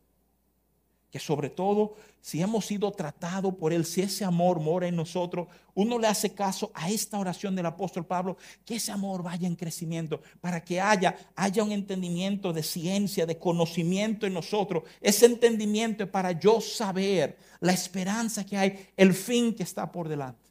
que 1.10 1.18
sobre 1.18 1.48
todo 1.48 1.94
si 2.20 2.42
hemos 2.42 2.66
sido 2.66 2.92
tratados 2.92 3.54
por 3.54 3.72
Él, 3.72 3.86
si 3.86 4.02
ese 4.02 4.26
amor 4.26 4.60
mora 4.60 4.86
en 4.86 4.96
nosotros, 4.96 5.48
uno 5.72 5.98
le 5.98 6.06
hace 6.06 6.34
caso 6.34 6.70
a 6.74 6.90
esta 6.90 7.18
oración 7.18 7.56
del 7.56 7.64
apóstol 7.64 8.04
Pablo, 8.04 8.36
que 8.66 8.76
ese 8.76 8.92
amor 8.92 9.22
vaya 9.22 9.46
en 9.46 9.56
crecimiento, 9.56 10.20
para 10.42 10.62
que 10.62 10.78
haya, 10.82 11.16
haya 11.34 11.62
un 11.62 11.72
entendimiento 11.72 12.52
de 12.52 12.62
ciencia, 12.62 13.24
de 13.24 13.38
conocimiento 13.38 14.26
en 14.26 14.34
nosotros. 14.34 14.82
Ese 15.00 15.24
entendimiento 15.24 16.04
es 16.04 16.10
para 16.10 16.32
yo 16.32 16.60
saber 16.60 17.38
la 17.60 17.72
esperanza 17.72 18.44
que 18.44 18.58
hay, 18.58 18.88
el 18.94 19.14
fin 19.14 19.54
que 19.54 19.62
está 19.62 19.90
por 19.90 20.10
delante. 20.10 20.47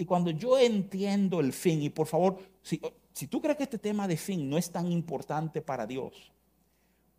Y 0.00 0.04
cuando 0.04 0.30
yo 0.30 0.58
entiendo 0.58 1.40
el 1.40 1.52
fin, 1.52 1.82
y 1.82 1.90
por 1.90 2.06
favor, 2.06 2.38
si, 2.62 2.80
si 3.12 3.26
tú 3.26 3.40
crees 3.40 3.56
que 3.56 3.64
este 3.64 3.78
tema 3.78 4.08
de 4.08 4.16
fin 4.16 4.48
no 4.48 4.56
es 4.56 4.70
tan 4.70 4.90
importante 4.90 5.60
para 5.60 5.86
Dios, 5.86 6.32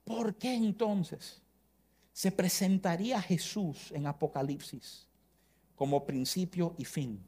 ¿por 0.04 0.36
qué 0.36 0.54
entonces? 0.56 1.42
se 2.14 2.32
presentaría 2.32 3.22
Jesús 3.22 3.92
en 3.92 4.08
Apocalipsis 4.08 5.08
como 5.76 6.06
principio 6.06 6.76
y 6.78 6.86
fin. 6.86 7.20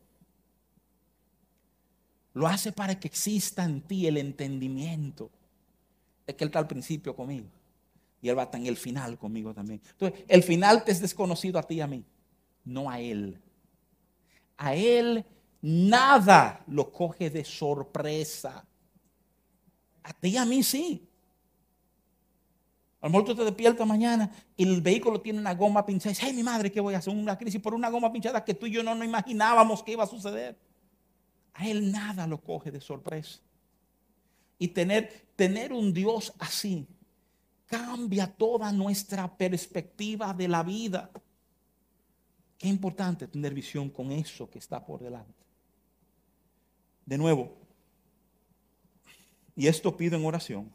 Lo 2.34 2.48
hace 2.48 2.72
para 2.72 3.00
que 3.00 3.08
exista 3.08 3.64
en 3.64 3.82
ti 3.82 4.08
el 4.08 4.18
entendimiento 4.18 5.30
de 6.26 6.36
que 6.36 6.44
Él 6.44 6.50
está 6.50 6.60
al 6.60 6.68
principio 6.68 7.16
conmigo 7.16 7.48
y 8.22 8.30
Él 8.30 8.38
va 8.38 8.44
a 8.44 8.46
estar 8.46 8.60
en 8.60 8.68
el 8.68 8.78
final 8.78 9.18
conmigo 9.18 9.54
también. 9.54 9.82
Entonces, 9.92 10.24
el 10.28 10.44
final 10.44 10.84
te 10.84 10.92
es 10.92 11.02
desconocido 11.02 11.60
a 11.60 11.64
ti 11.64 11.76
y 11.76 11.82
a 11.82 11.88
mí, 11.88 12.04
no 12.66 12.90
a 12.90 13.00
Él. 13.00 13.40
A 14.58 14.76
Él 14.76 15.26
nada 15.64 16.62
lo 16.68 16.92
coge 16.92 17.30
de 17.30 17.44
sorpresa. 17.44 18.66
A 20.04 20.14
ti 20.14 20.30
y 20.30 20.38
a 20.38 20.46
mí 20.46 20.62
sí. 20.62 21.08
A 23.02 23.10
lo 23.10 23.24
te 23.24 23.44
despiertas 23.44 23.88
mañana 23.88 24.32
y 24.56 24.64
el 24.64 24.82
vehículo 24.82 25.20
tiene 25.20 25.40
una 25.40 25.54
goma 25.54 25.86
pinchada 25.86 26.16
y 26.22 26.26
ay 26.26 26.34
mi 26.34 26.44
madre, 26.44 26.72
¿qué 26.72 26.80
voy 26.80 26.94
a 26.94 27.00
hacer? 27.00 27.14
Una 27.14 27.38
crisis 27.38 27.62
por 27.62 27.74
una 27.74 27.90
goma 27.90 28.12
pinchada 28.12 28.44
que 28.44 28.54
tú 28.54 28.66
y 28.66 28.72
yo 28.72 28.84
no 28.84 28.94
nos 28.96 29.06
imaginábamos 29.06 29.84
que 29.84 29.94
iba 29.94 30.04
a 30.04 30.08
suceder. 30.08 30.58
A 31.54 31.68
él 31.68 31.92
nada 31.92 32.28
lo 32.28 32.42
coge 32.42 32.72
de 32.72 32.80
sorpresa. 32.80 33.40
Y 34.58 34.70
tener, 34.70 35.28
tener 35.36 35.74
un 35.74 35.94
Dios 35.94 36.34
así 36.40 36.88
cambia 37.66 38.28
toda 38.28 38.72
nuestra 38.72 39.34
perspectiva 39.36 40.34
de 40.34 40.48
la 40.48 40.64
vida. 40.64 41.10
Qué 42.58 42.68
importante 42.68 43.28
tener 43.28 43.54
visión 43.54 43.90
con 43.90 44.12
eso 44.12 44.50
que 44.50 44.60
está 44.60 44.86
por 44.86 45.02
delante. 45.02 45.43
De 47.06 47.18
nuevo, 47.18 47.52
y 49.56 49.68
esto 49.68 49.96
pido 49.96 50.18
en 50.18 50.26
oración 50.26 50.72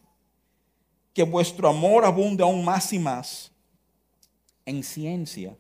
que 1.15 1.23
vuestro 1.23 1.69
amor 1.69 2.05
abunde 2.05 2.43
aún 2.43 2.65
más 2.65 2.93
y 2.93 2.99
más 2.99 3.51
en 4.65 4.83
ciencia 4.85 5.57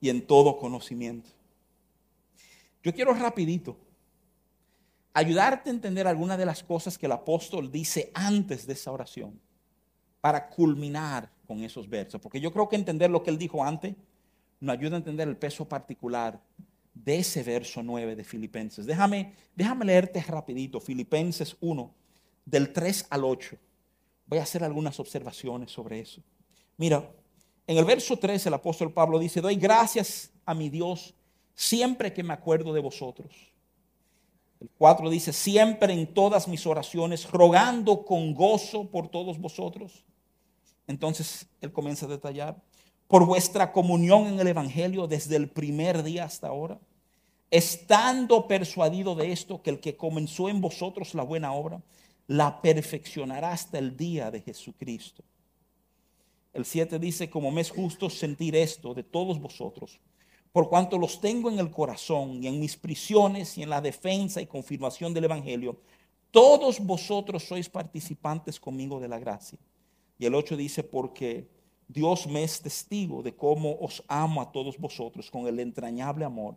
y 0.00 0.10
en 0.10 0.26
todo 0.26 0.58
conocimiento. 0.58 1.30
Yo 2.82 2.92
quiero 2.92 3.14
rapidito 3.14 3.76
ayudarte 5.14 5.70
a 5.70 5.72
entender 5.72 6.06
algunas 6.06 6.38
de 6.38 6.46
las 6.46 6.62
cosas 6.62 6.98
que 6.98 7.06
el 7.06 7.12
apóstol 7.12 7.72
dice 7.72 8.10
antes 8.14 8.66
de 8.66 8.74
esa 8.74 8.92
oración 8.92 9.40
para 10.20 10.48
culminar 10.48 11.30
con 11.46 11.64
esos 11.64 11.88
versos, 11.88 12.20
porque 12.20 12.40
yo 12.40 12.52
creo 12.52 12.68
que 12.68 12.76
entender 12.76 13.10
lo 13.10 13.22
que 13.22 13.30
él 13.30 13.38
dijo 13.38 13.64
antes 13.64 13.94
nos 14.60 14.76
ayuda 14.76 14.96
a 14.96 14.98
entender 14.98 15.28
el 15.28 15.36
peso 15.36 15.66
particular 15.66 16.40
de 17.04 17.18
ese 17.18 17.42
verso 17.42 17.82
9 17.82 18.16
de 18.16 18.24
Filipenses. 18.24 18.86
Déjame, 18.86 19.34
déjame 19.54 19.84
leerte 19.84 20.20
rapidito, 20.22 20.80
Filipenses 20.80 21.56
1, 21.60 21.94
del 22.44 22.72
3 22.72 23.06
al 23.10 23.24
8 23.24 23.58
voy 24.28 24.38
a 24.38 24.42
hacer 24.42 24.62
algunas 24.62 25.00
observaciones 25.00 25.72
sobre 25.72 26.00
eso. 26.00 26.22
Mira, 26.76 27.10
en 27.66 27.78
el 27.78 27.84
verso 27.84 28.16
3 28.18 28.46
el 28.46 28.54
apóstol 28.54 28.92
Pablo 28.92 29.18
dice, 29.18 29.40
doy 29.40 29.56
gracias 29.56 30.30
a 30.44 30.54
mi 30.54 30.68
Dios 30.68 31.14
siempre 31.54 32.12
que 32.12 32.22
me 32.22 32.34
acuerdo 32.34 32.72
de 32.72 32.80
vosotros. 32.80 33.34
El 34.60 34.68
4 34.76 35.08
dice, 35.08 35.32
siempre 35.32 35.92
en 35.92 36.12
todas 36.12 36.46
mis 36.46 36.66
oraciones, 36.66 37.30
rogando 37.30 38.04
con 38.04 38.34
gozo 38.34 38.90
por 38.90 39.08
todos 39.08 39.38
vosotros. 39.38 40.04
Entonces 40.86 41.46
él 41.60 41.72
comienza 41.72 42.06
a 42.06 42.10
detallar, 42.10 42.60
por 43.08 43.24
vuestra 43.26 43.72
comunión 43.72 44.26
en 44.26 44.38
el 44.38 44.48
Evangelio 44.48 45.06
desde 45.06 45.36
el 45.36 45.48
primer 45.48 46.02
día 46.02 46.24
hasta 46.24 46.48
ahora, 46.48 46.78
estando 47.50 48.46
persuadido 48.46 49.14
de 49.14 49.32
esto, 49.32 49.62
que 49.62 49.70
el 49.70 49.80
que 49.80 49.96
comenzó 49.96 50.50
en 50.50 50.60
vosotros 50.60 51.14
la 51.14 51.22
buena 51.22 51.52
obra, 51.52 51.82
la 52.26 52.60
perfeccionará 52.60 53.52
hasta 53.52 53.78
el 53.78 53.96
día 53.96 54.30
de 54.30 54.42
Jesucristo. 54.42 55.24
El 56.52 56.66
7 56.66 56.98
dice, 56.98 57.30
como 57.30 57.50
me 57.50 57.62
es 57.62 57.70
justo 57.70 58.10
sentir 58.10 58.54
esto 58.54 58.92
de 58.92 59.02
todos 59.02 59.40
vosotros, 59.40 59.98
por 60.52 60.68
cuanto 60.68 60.98
los 60.98 61.20
tengo 61.20 61.50
en 61.50 61.58
el 61.58 61.70
corazón 61.70 62.42
y 62.42 62.46
en 62.46 62.60
mis 62.60 62.76
prisiones 62.76 63.56
y 63.56 63.62
en 63.62 63.70
la 63.70 63.80
defensa 63.80 64.42
y 64.42 64.46
confirmación 64.46 65.14
del 65.14 65.24
Evangelio, 65.24 65.80
todos 66.30 66.80
vosotros 66.80 67.44
sois 67.44 67.70
participantes 67.70 68.60
conmigo 68.60 69.00
de 69.00 69.08
la 69.08 69.18
gracia. 69.18 69.58
Y 70.18 70.26
el 70.26 70.34
8 70.34 70.56
dice, 70.56 70.82
porque 70.82 71.48
Dios 71.88 72.26
me 72.26 72.44
es 72.44 72.60
testigo 72.60 73.22
de 73.22 73.34
cómo 73.34 73.76
os 73.80 74.04
amo 74.06 74.40
a 74.42 74.52
todos 74.52 74.78
vosotros 74.78 75.30
con 75.30 75.46
el 75.46 75.58
entrañable 75.58 76.24
amor 76.24 76.56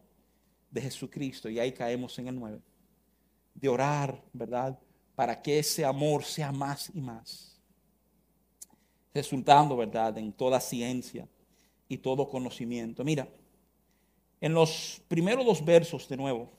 de 0.69 0.81
Jesucristo. 0.81 1.49
Y 1.49 1.57
ahí 1.57 1.71
caemos 1.71 2.19
en 2.19 2.27
el 2.27 2.37
9. 2.37 2.61
De 3.55 3.69
orar, 3.69 4.21
¿verdad? 4.33 4.77
para 5.21 5.39
que 5.39 5.59
ese 5.59 5.85
amor 5.85 6.23
sea 6.23 6.51
más 6.51 6.91
y 6.95 6.99
más. 6.99 7.61
Resultando, 9.13 9.77
¿verdad?, 9.77 10.17
en 10.17 10.33
toda 10.33 10.59
ciencia 10.59 11.27
y 11.87 11.97
todo 11.97 12.27
conocimiento. 12.27 13.03
Mira, 13.03 13.27
en 14.39 14.51
los 14.53 14.99
primeros 15.07 15.45
dos 15.45 15.63
versos 15.63 16.09
de 16.09 16.17
nuevo, 16.17 16.49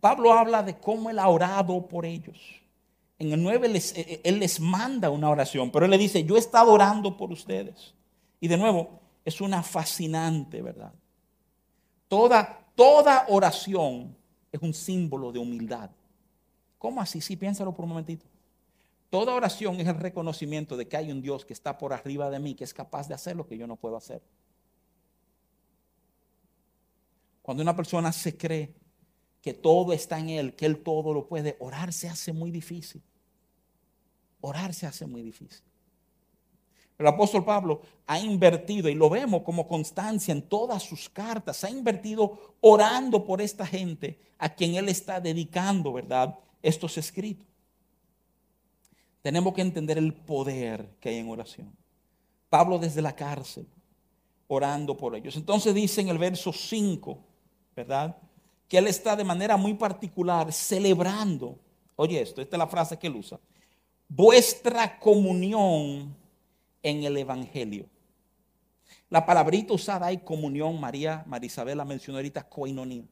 Pablo 0.00 0.32
habla 0.32 0.62
de 0.62 0.78
cómo 0.78 1.10
él 1.10 1.18
ha 1.18 1.28
orado 1.28 1.86
por 1.86 2.06
ellos. 2.06 2.61
En 3.22 3.32
el 3.32 3.42
9 3.42 3.68
eh, 3.68 3.80
eh, 3.94 4.20
él 4.24 4.40
les 4.40 4.58
manda 4.58 5.08
una 5.08 5.30
oración, 5.30 5.70
pero 5.70 5.84
él 5.84 5.90
le 5.92 5.98
dice, 5.98 6.24
yo 6.24 6.34
he 6.34 6.40
estado 6.40 6.72
orando 6.72 7.16
por 7.16 7.30
ustedes. 7.30 7.94
Y 8.40 8.48
de 8.48 8.56
nuevo, 8.56 9.00
es 9.24 9.40
una 9.40 9.62
fascinante, 9.62 10.60
¿verdad? 10.60 10.92
Toda, 12.08 12.66
toda 12.74 13.26
oración 13.28 14.16
es 14.50 14.60
un 14.60 14.74
símbolo 14.74 15.30
de 15.30 15.38
humildad. 15.38 15.90
¿Cómo 16.78 17.00
así? 17.00 17.20
Sí, 17.20 17.36
piénsalo 17.36 17.72
por 17.72 17.84
un 17.84 17.90
momentito. 17.90 18.26
Toda 19.08 19.34
oración 19.34 19.78
es 19.78 19.86
el 19.86 19.98
reconocimiento 19.98 20.76
de 20.76 20.88
que 20.88 20.96
hay 20.96 21.12
un 21.12 21.22
Dios 21.22 21.44
que 21.44 21.52
está 21.52 21.78
por 21.78 21.92
arriba 21.92 22.28
de 22.28 22.40
mí, 22.40 22.54
que 22.54 22.64
es 22.64 22.74
capaz 22.74 23.06
de 23.06 23.14
hacer 23.14 23.36
lo 23.36 23.46
que 23.46 23.56
yo 23.56 23.68
no 23.68 23.76
puedo 23.76 23.96
hacer. 23.96 24.20
Cuando 27.40 27.62
una 27.62 27.76
persona 27.76 28.10
se 28.10 28.36
cree 28.36 28.74
que 29.40 29.54
todo 29.54 29.92
está 29.92 30.18
en 30.18 30.30
Él, 30.30 30.56
que 30.56 30.66
Él 30.66 30.82
todo 30.82 31.14
lo 31.14 31.28
puede, 31.28 31.56
orar 31.60 31.92
se 31.92 32.08
hace 32.08 32.32
muy 32.32 32.50
difícil. 32.50 33.02
Orar 34.42 34.74
se 34.74 34.86
hace 34.86 35.06
muy 35.06 35.22
difícil. 35.22 35.64
El 36.98 37.06
apóstol 37.06 37.44
Pablo 37.44 37.80
ha 38.06 38.20
invertido, 38.20 38.88
y 38.88 38.94
lo 38.94 39.08
vemos 39.10 39.42
como 39.42 39.66
constancia 39.66 40.30
en 40.30 40.42
todas 40.42 40.82
sus 40.82 41.08
cartas, 41.08 41.64
ha 41.64 41.70
invertido 41.70 42.56
orando 42.60 43.24
por 43.24 43.40
esta 43.40 43.66
gente 43.66 44.20
a 44.38 44.54
quien 44.54 44.74
Él 44.74 44.88
está 44.88 45.18
dedicando, 45.18 45.92
¿verdad? 45.94 46.38
estos 46.62 46.96
escritos. 46.96 47.46
Tenemos 49.20 49.52
que 49.52 49.62
entender 49.62 49.98
el 49.98 50.14
poder 50.14 50.88
que 51.00 51.10
hay 51.10 51.16
en 51.18 51.28
oración. 51.28 51.74
Pablo 52.48 52.78
desde 52.78 53.02
la 53.02 53.14
cárcel, 53.14 53.66
orando 54.48 54.96
por 54.96 55.14
ellos. 55.14 55.36
Entonces 55.36 55.74
dice 55.74 56.00
en 56.00 56.08
el 56.08 56.18
verso 56.18 56.52
5, 56.52 57.18
¿verdad? 57.74 58.16
Que 58.68 58.78
él 58.78 58.86
está 58.86 59.16
de 59.16 59.24
manera 59.24 59.56
muy 59.56 59.74
particular 59.74 60.52
celebrando, 60.52 61.58
oye 61.96 62.20
esto, 62.20 62.40
esta 62.40 62.56
es 62.56 62.58
la 62.58 62.66
frase 62.66 62.98
que 62.98 63.06
él 63.06 63.16
usa, 63.16 63.38
vuestra 64.14 64.98
comunión 64.98 66.14
en 66.82 67.04
el 67.04 67.16
Evangelio. 67.16 67.86
La 69.08 69.24
palabrita 69.24 69.72
usada 69.74 70.06
hay 70.06 70.18
comunión, 70.18 70.78
María, 70.80 71.24
Marisabel 71.26 71.78
la 71.78 71.84
mencionó 71.84 72.18
ahorita, 72.18 72.48
coinonía. 72.48 73.04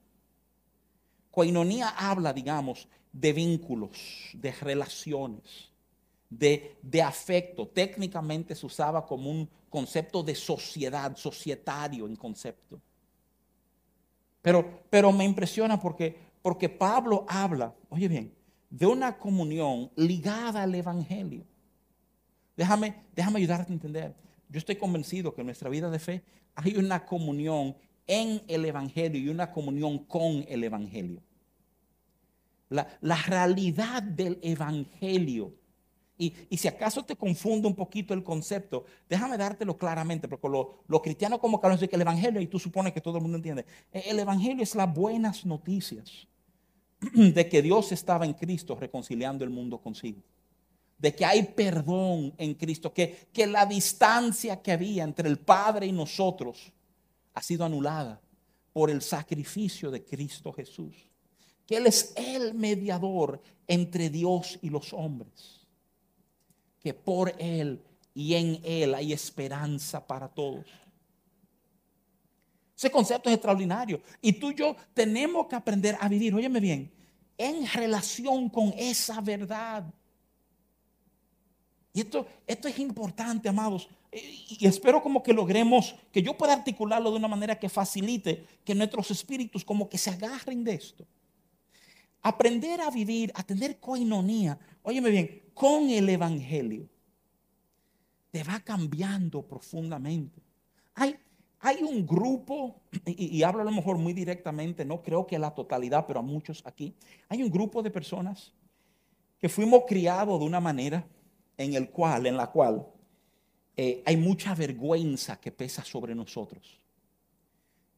Coinonía 1.30 1.88
habla, 1.90 2.32
digamos, 2.32 2.88
de 3.12 3.32
vínculos, 3.32 3.90
de 4.34 4.52
relaciones, 4.52 5.70
de, 6.28 6.76
de, 6.82 7.02
afecto. 7.02 7.68
Técnicamente 7.68 8.54
se 8.54 8.66
usaba 8.66 9.06
como 9.06 9.30
un 9.30 9.48
concepto 9.68 10.22
de 10.22 10.34
sociedad, 10.34 11.16
societario 11.16 12.06
en 12.06 12.16
concepto. 12.16 12.80
Pero, 14.42 14.82
pero 14.90 15.12
me 15.12 15.24
impresiona 15.24 15.80
porque, 15.80 16.16
porque 16.42 16.68
Pablo 16.68 17.24
habla, 17.28 17.74
oye 17.90 18.08
bien, 18.08 18.34
de 18.70 18.86
una 18.86 19.18
comunión 19.18 19.90
ligada 19.96 20.62
al 20.62 20.74
Evangelio. 20.74 21.44
Déjame, 22.56 22.94
déjame 23.14 23.38
ayudarte 23.38 23.72
a 23.72 23.74
entender. 23.74 24.14
Yo 24.48 24.58
estoy 24.58 24.76
convencido 24.76 25.34
que 25.34 25.42
en 25.42 25.46
nuestra 25.46 25.68
vida 25.68 25.90
de 25.90 25.98
fe 25.98 26.22
hay 26.54 26.76
una 26.76 27.04
comunión 27.04 27.76
en 28.06 28.42
el 28.48 28.64
Evangelio 28.64 29.20
y 29.20 29.28
una 29.28 29.52
comunión 29.52 29.98
con 29.98 30.44
el 30.48 30.64
Evangelio. 30.64 31.22
La, 32.68 33.16
realidad 33.26 34.00
del 34.00 34.38
Evangelio 34.42 35.52
Y, 36.16 36.32
si 36.56 36.68
acaso 36.68 37.04
te 37.04 37.16
confunde 37.16 37.66
un 37.66 37.74
poquito 37.74 38.14
el 38.14 38.22
concepto, 38.22 38.84
déjame 39.08 39.36
dártelo 39.36 39.76
claramente, 39.76 40.28
porque 40.28 40.48
los 40.86 41.00
cristianos 41.00 41.40
como 41.40 41.60
que 41.60 41.66
hablan 41.66 41.80
que 41.80 41.96
el 41.96 42.02
Evangelio, 42.02 42.40
y 42.40 42.46
tú 42.46 42.60
supones 42.60 42.92
que 42.92 43.00
todo 43.00 43.16
el 43.16 43.22
mundo 43.22 43.38
entiende, 43.38 43.64
e, 43.90 44.10
el 44.10 44.20
Evangelio 44.20 44.62
es 44.62 44.76
las 44.76 44.92
buenas 44.92 45.44
noticias 45.44 46.28
de 47.14 47.48
que 47.48 47.62
Dios 47.62 47.92
estaba 47.92 48.24
en 48.24 48.34
Cristo 48.34 48.74
reconciliando 48.74 49.44
el 49.44 49.50
mundo 49.50 49.80
consigo. 49.80 50.22
De 50.98 51.14
que 51.14 51.24
hay 51.24 51.42
perdón 51.44 52.34
en 52.36 52.54
Cristo, 52.54 52.92
que, 52.92 53.28
que 53.32 53.46
la 53.46 53.64
distancia 53.64 54.60
que 54.60 54.72
había 54.72 55.04
entre 55.04 55.28
el 55.28 55.38
Padre 55.38 55.86
y 55.86 55.92
nosotros 55.92 56.72
ha 57.32 57.42
sido 57.42 57.64
anulada 57.64 58.20
por 58.72 58.90
el 58.90 59.00
sacrificio 59.00 59.90
de 59.90 60.04
Cristo 60.04 60.52
Jesús. 60.52 60.94
Que 61.66 61.76
Él 61.76 61.86
es 61.86 62.12
el 62.16 62.54
mediador 62.54 63.40
entre 63.66 64.10
Dios 64.10 64.58
y 64.60 64.68
los 64.68 64.92
hombres 64.92 65.60
que 66.80 66.94
por 66.94 67.34
Él 67.38 67.80
y 68.14 68.34
en 68.34 68.60
Él 68.64 68.94
hay 68.94 69.12
esperanza 69.12 70.06
para 70.06 70.28
todos. 70.28 70.66
Ese 72.80 72.90
concepto 72.90 73.28
es 73.28 73.34
extraordinario. 73.34 74.00
Y 74.22 74.32
tú 74.32 74.52
y 74.52 74.54
yo 74.54 74.74
tenemos 74.94 75.46
que 75.48 75.54
aprender 75.54 75.98
a 76.00 76.08
vivir, 76.08 76.34
óyeme 76.34 76.60
bien, 76.60 76.90
en 77.36 77.66
relación 77.66 78.48
con 78.48 78.72
esa 78.74 79.20
verdad. 79.20 79.84
Y 81.92 82.00
esto, 82.00 82.26
esto 82.46 82.68
es 82.68 82.78
importante, 82.78 83.50
amados. 83.50 83.86
Y 84.10 84.66
espero 84.66 85.02
como 85.02 85.22
que 85.22 85.34
logremos, 85.34 85.94
que 86.10 86.22
yo 86.22 86.38
pueda 86.38 86.54
articularlo 86.54 87.10
de 87.10 87.18
una 87.18 87.28
manera 87.28 87.58
que 87.58 87.68
facilite 87.68 88.46
que 88.64 88.74
nuestros 88.74 89.10
espíritus 89.10 89.62
como 89.62 89.86
que 89.86 89.98
se 89.98 90.08
agarren 90.08 90.64
de 90.64 90.72
esto. 90.72 91.06
Aprender 92.22 92.80
a 92.80 92.90
vivir, 92.90 93.30
a 93.34 93.42
tener 93.42 93.78
coinonía, 93.78 94.58
óyeme 94.82 95.10
bien, 95.10 95.42
con 95.52 95.90
el 95.90 96.08
Evangelio, 96.08 96.88
te 98.30 98.42
va 98.42 98.58
cambiando 98.60 99.42
profundamente. 99.42 100.40
Hay, 100.94 101.18
hay 101.60 101.82
un 101.82 102.06
grupo, 102.06 102.80
y, 103.04 103.42
hablo 103.42 103.60
a 103.60 103.64
lo 103.64 103.70
mejor 103.70 103.98
muy 103.98 104.14
directamente, 104.14 104.84
no 104.84 105.02
creo 105.02 105.26
que 105.26 105.36
a 105.36 105.38
la 105.38 105.54
totalidad, 105.54 106.06
pero 106.06 106.20
a 106.20 106.22
muchos 106.22 106.62
aquí, 106.64 106.94
hay 107.28 107.42
un 107.42 107.50
grupo 107.50 107.82
de 107.82 107.90
personas 107.90 108.54
que 109.38 109.48
fuimos 109.48 109.82
criados 109.86 110.40
de 110.40 110.46
una 110.46 110.60
manera 110.60 111.06
en, 111.58 111.74
el 111.74 111.90
cual, 111.90 112.26
en 112.26 112.38
la 112.38 112.50
cual 112.50 112.86
eh, 113.76 114.02
hay 114.06 114.16
mucha 114.16 114.54
vergüenza 114.54 115.38
que 115.38 115.52
pesa 115.52 115.84
sobre 115.84 116.14
nosotros. 116.14 116.78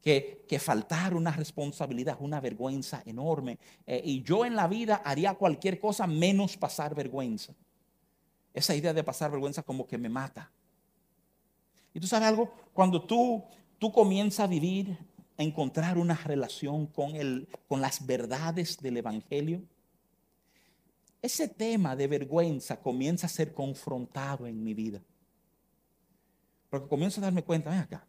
Que, 0.00 0.44
que, 0.48 0.58
faltar 0.58 1.14
una 1.14 1.30
responsabilidad, 1.30 2.16
una 2.18 2.40
vergüenza 2.40 3.04
enorme. 3.06 3.60
Eh, 3.86 4.02
y 4.04 4.22
yo 4.24 4.44
en 4.44 4.56
la 4.56 4.66
vida 4.66 5.02
haría 5.04 5.34
cualquier 5.34 5.78
cosa 5.78 6.08
menos 6.08 6.56
pasar 6.56 6.92
vergüenza. 6.92 7.54
Esa 8.52 8.74
idea 8.74 8.92
de 8.92 9.04
pasar 9.04 9.30
vergüenza 9.30 9.62
como 9.62 9.86
que 9.86 9.98
me 9.98 10.08
mata. 10.08 10.50
Y 11.94 12.00
tú 12.00 12.06
sabes 12.06 12.28
algo, 12.28 12.52
cuando 12.72 13.02
tú, 13.04 13.44
tú 13.78 13.92
comienzas 13.92 14.40
a 14.40 14.46
vivir, 14.46 14.98
a 15.36 15.42
encontrar 15.42 15.98
una 15.98 16.14
relación 16.14 16.86
con, 16.86 17.16
el, 17.16 17.48
con 17.68 17.80
las 17.80 18.06
verdades 18.06 18.78
del 18.78 18.98
Evangelio, 18.98 19.62
ese 21.20 21.48
tema 21.48 21.94
de 21.94 22.08
vergüenza 22.08 22.80
comienza 22.80 23.26
a 23.26 23.30
ser 23.30 23.54
confrontado 23.54 24.46
en 24.46 24.62
mi 24.62 24.74
vida. 24.74 25.00
Porque 26.68 26.88
comienzo 26.88 27.20
a 27.20 27.24
darme 27.24 27.44
cuenta, 27.44 27.70
ven 27.70 27.78
acá, 27.78 28.06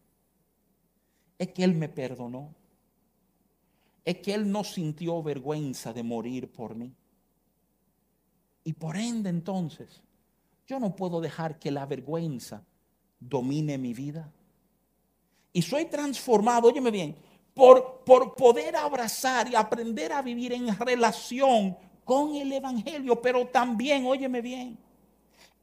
es 1.38 1.50
que 1.50 1.64
Él 1.64 1.76
me 1.76 1.90
perdonó. 1.90 2.56
Es 4.04 4.18
que 4.18 4.34
Él 4.34 4.52
no 4.52 4.64
sintió 4.64 5.22
vergüenza 5.22 5.94
de 5.94 6.04
morir 6.04 6.52
por 6.52 6.76
mí. 6.76 6.94
Y 8.64 8.74
por 8.74 8.98
ende 8.98 9.30
entonces, 9.30 10.02
yo 10.66 10.80
no 10.80 10.96
puedo 10.96 11.22
dejar 11.22 11.60
que 11.60 11.72
la 11.72 11.86
vergüenza 11.86 12.64
domine 13.30 13.78
mi 13.78 13.94
vida. 13.94 14.32
Y 15.52 15.62
soy 15.62 15.86
transformado, 15.86 16.68
óyeme 16.68 16.92
bien, 16.92 17.16
por, 17.54 18.04
por 18.06 18.36
poder 18.36 18.76
abrazar 18.76 19.50
y 19.50 19.56
aprender 19.56 20.12
a 20.12 20.22
vivir 20.22 20.54
en 20.54 20.76
relación 20.78 21.78
con 22.04 22.36
el 22.36 22.52
Evangelio, 22.52 23.22
pero 23.22 23.48
también, 23.48 24.06
óyeme 24.06 24.42
bien, 24.42 24.78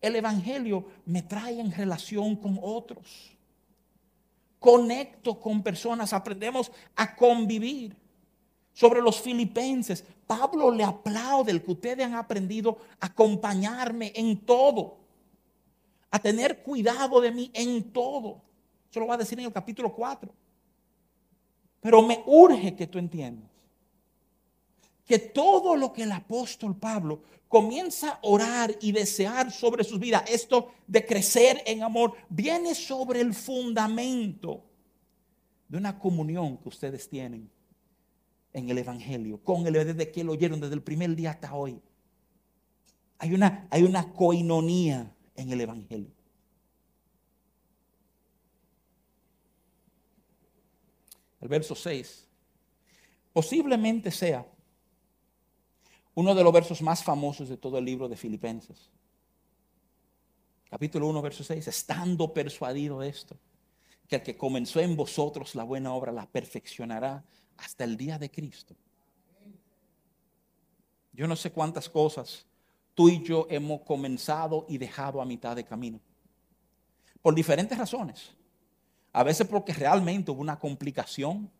el 0.00 0.16
Evangelio 0.16 0.86
me 1.04 1.22
trae 1.22 1.60
en 1.60 1.72
relación 1.72 2.36
con 2.36 2.58
otros. 2.62 3.36
Conecto 4.58 5.40
con 5.40 5.62
personas, 5.62 6.12
aprendemos 6.12 6.70
a 6.96 7.14
convivir. 7.16 7.96
Sobre 8.72 9.02
los 9.02 9.20
filipenses, 9.20 10.04
Pablo 10.26 10.70
le 10.70 10.84
aplaude 10.84 11.50
el 11.50 11.62
que 11.62 11.72
ustedes 11.72 12.06
han 12.06 12.14
aprendido 12.14 12.78
a 13.00 13.06
acompañarme 13.06 14.12
en 14.14 14.38
todo, 14.38 14.99
a 16.10 16.18
tener 16.18 16.62
cuidado 16.62 17.20
de 17.20 17.30
mí 17.30 17.50
en 17.54 17.92
todo. 17.92 18.42
Eso 18.90 19.00
lo 19.00 19.06
va 19.06 19.14
a 19.14 19.18
decir 19.18 19.38
en 19.38 19.46
el 19.46 19.52
capítulo 19.52 19.94
4. 19.94 20.32
Pero 21.80 22.02
me 22.02 22.22
urge 22.26 22.74
que 22.74 22.86
tú 22.86 22.98
entiendas 22.98 23.50
que 25.10 25.18
todo 25.18 25.74
lo 25.74 25.92
que 25.92 26.04
el 26.04 26.12
apóstol 26.12 26.76
Pablo 26.76 27.22
comienza 27.48 28.10
a 28.10 28.18
orar 28.22 28.76
y 28.80 28.92
desear 28.92 29.50
sobre 29.50 29.82
sus 29.82 29.98
vidas, 29.98 30.22
esto 30.30 30.68
de 30.86 31.04
crecer 31.04 31.60
en 31.66 31.82
amor, 31.82 32.14
viene 32.28 32.76
sobre 32.76 33.20
el 33.20 33.34
fundamento 33.34 34.62
de 35.66 35.78
una 35.78 35.98
comunión 35.98 36.58
que 36.58 36.68
ustedes 36.68 37.08
tienen 37.08 37.50
en 38.52 38.70
el 38.70 38.78
Evangelio, 38.78 39.42
con 39.42 39.66
el 39.66 39.72
desde 39.72 40.12
que 40.12 40.22
lo 40.22 40.30
oyeron 40.30 40.60
desde 40.60 40.74
el 40.74 40.82
primer 40.82 41.16
día 41.16 41.30
hasta 41.30 41.52
hoy. 41.54 41.80
Hay 43.18 43.34
una, 43.34 43.66
hay 43.68 43.82
una 43.82 44.12
coinonía 44.12 45.12
en 45.40 45.52
el 45.52 45.60
Evangelio. 45.60 46.10
El 51.40 51.48
verso 51.48 51.74
6 51.74 52.26
posiblemente 53.32 54.10
sea 54.10 54.46
uno 56.14 56.34
de 56.34 56.44
los 56.44 56.52
versos 56.52 56.82
más 56.82 57.02
famosos 57.02 57.48
de 57.48 57.56
todo 57.56 57.78
el 57.78 57.84
libro 57.84 58.08
de 58.08 58.16
Filipenses. 58.16 58.90
Capítulo 60.68 61.08
1, 61.08 61.22
verso 61.22 61.42
6, 61.42 61.66
estando 61.66 62.32
persuadido 62.32 63.00
de 63.00 63.08
esto, 63.08 63.36
que 64.06 64.16
el 64.16 64.22
que 64.22 64.36
comenzó 64.36 64.80
en 64.80 64.96
vosotros 64.96 65.54
la 65.54 65.64
buena 65.64 65.94
obra 65.94 66.12
la 66.12 66.26
perfeccionará 66.26 67.24
hasta 67.56 67.84
el 67.84 67.96
día 67.96 68.18
de 68.18 68.30
Cristo. 68.30 68.74
Yo 71.12 71.26
no 71.26 71.36
sé 71.36 71.50
cuántas 71.50 71.88
cosas 71.88 72.46
tú 73.00 73.08
y 73.08 73.22
yo 73.22 73.46
hemos 73.48 73.80
comenzado 73.80 74.66
y 74.68 74.76
dejado 74.76 75.22
a 75.22 75.24
mitad 75.24 75.56
de 75.56 75.64
camino. 75.64 75.98
Por 77.22 77.34
diferentes 77.34 77.78
razones. 77.78 78.32
A 79.10 79.22
veces 79.22 79.46
porque 79.46 79.72
realmente 79.72 80.30
hubo 80.30 80.42
una 80.42 80.58
complicación, 80.58 81.50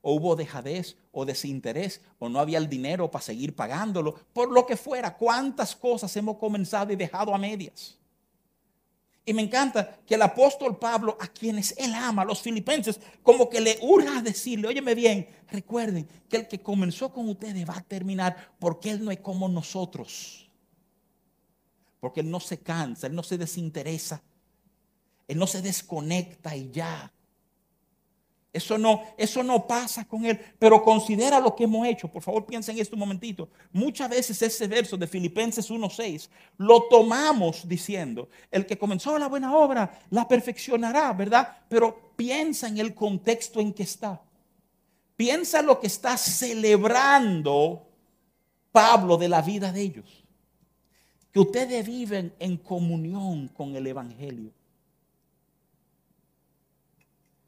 o 0.00 0.14
hubo 0.14 0.34
dejadez 0.34 0.96
o 1.12 1.26
desinterés, 1.26 2.00
o 2.18 2.30
no 2.30 2.40
había 2.40 2.56
el 2.56 2.66
dinero 2.66 3.10
para 3.10 3.22
seguir 3.22 3.54
pagándolo, 3.54 4.14
por 4.32 4.50
lo 4.50 4.64
que 4.64 4.74
fuera. 4.74 5.14
¿Cuántas 5.18 5.76
cosas 5.76 6.16
hemos 6.16 6.38
comenzado 6.38 6.90
y 6.94 6.96
dejado 6.96 7.34
a 7.34 7.36
medias? 7.36 7.98
Y 9.26 9.34
me 9.34 9.42
encanta 9.42 9.98
que 10.06 10.14
el 10.14 10.22
apóstol 10.22 10.78
Pablo, 10.78 11.18
a 11.20 11.26
quienes 11.26 11.74
él 11.76 11.92
ama, 11.94 12.24
los 12.24 12.40
filipenses, 12.40 12.98
como 13.22 13.50
que 13.50 13.60
le 13.60 13.78
urge 13.82 14.08
a 14.08 14.22
decirle, 14.22 14.68
óyeme 14.68 14.94
bien, 14.94 15.28
recuerden 15.50 16.08
que 16.26 16.38
el 16.38 16.48
que 16.48 16.62
comenzó 16.62 17.12
con 17.12 17.28
ustedes 17.28 17.68
va 17.68 17.76
a 17.76 17.82
terminar 17.82 18.54
porque 18.58 18.92
él 18.92 19.04
no 19.04 19.10
es 19.10 19.20
como 19.20 19.46
nosotros. 19.46 20.45
Porque 22.06 22.20
él 22.20 22.30
no 22.30 22.38
se 22.38 22.58
cansa, 22.58 23.08
él 23.08 23.16
no 23.16 23.24
se 23.24 23.36
desinteresa, 23.36 24.22
él 25.26 25.36
no 25.36 25.48
se 25.48 25.60
desconecta 25.60 26.54
y 26.54 26.70
ya. 26.70 27.12
Eso 28.52 28.78
no, 28.78 29.02
eso 29.16 29.42
no 29.42 29.66
pasa 29.66 30.06
con 30.06 30.24
él. 30.24 30.38
Pero 30.56 30.84
considera 30.84 31.40
lo 31.40 31.56
que 31.56 31.64
hemos 31.64 31.84
hecho. 31.84 32.06
Por 32.06 32.22
favor, 32.22 32.46
piensa 32.46 32.70
en 32.70 32.78
esto 32.78 32.94
un 32.94 33.00
momentito. 33.00 33.48
Muchas 33.72 34.08
veces 34.08 34.40
ese 34.40 34.68
verso 34.68 34.96
de 34.96 35.08
Filipenses 35.08 35.68
1.6 35.68 36.28
lo 36.58 36.84
tomamos 36.84 37.66
diciendo, 37.66 38.28
el 38.52 38.66
que 38.66 38.78
comenzó 38.78 39.18
la 39.18 39.26
buena 39.26 39.52
obra 39.52 40.00
la 40.10 40.28
perfeccionará, 40.28 41.12
¿verdad? 41.12 41.58
Pero 41.68 42.12
piensa 42.14 42.68
en 42.68 42.78
el 42.78 42.94
contexto 42.94 43.58
en 43.58 43.72
que 43.72 43.82
está. 43.82 44.22
Piensa 45.16 45.60
lo 45.60 45.80
que 45.80 45.88
está 45.88 46.16
celebrando 46.16 47.84
Pablo 48.70 49.16
de 49.16 49.28
la 49.28 49.42
vida 49.42 49.72
de 49.72 49.80
ellos. 49.80 50.25
Que 51.36 51.40
ustedes 51.40 51.84
viven 51.84 52.34
en 52.38 52.56
comunión 52.56 53.48
con 53.48 53.76
el 53.76 53.86
Evangelio 53.86 54.54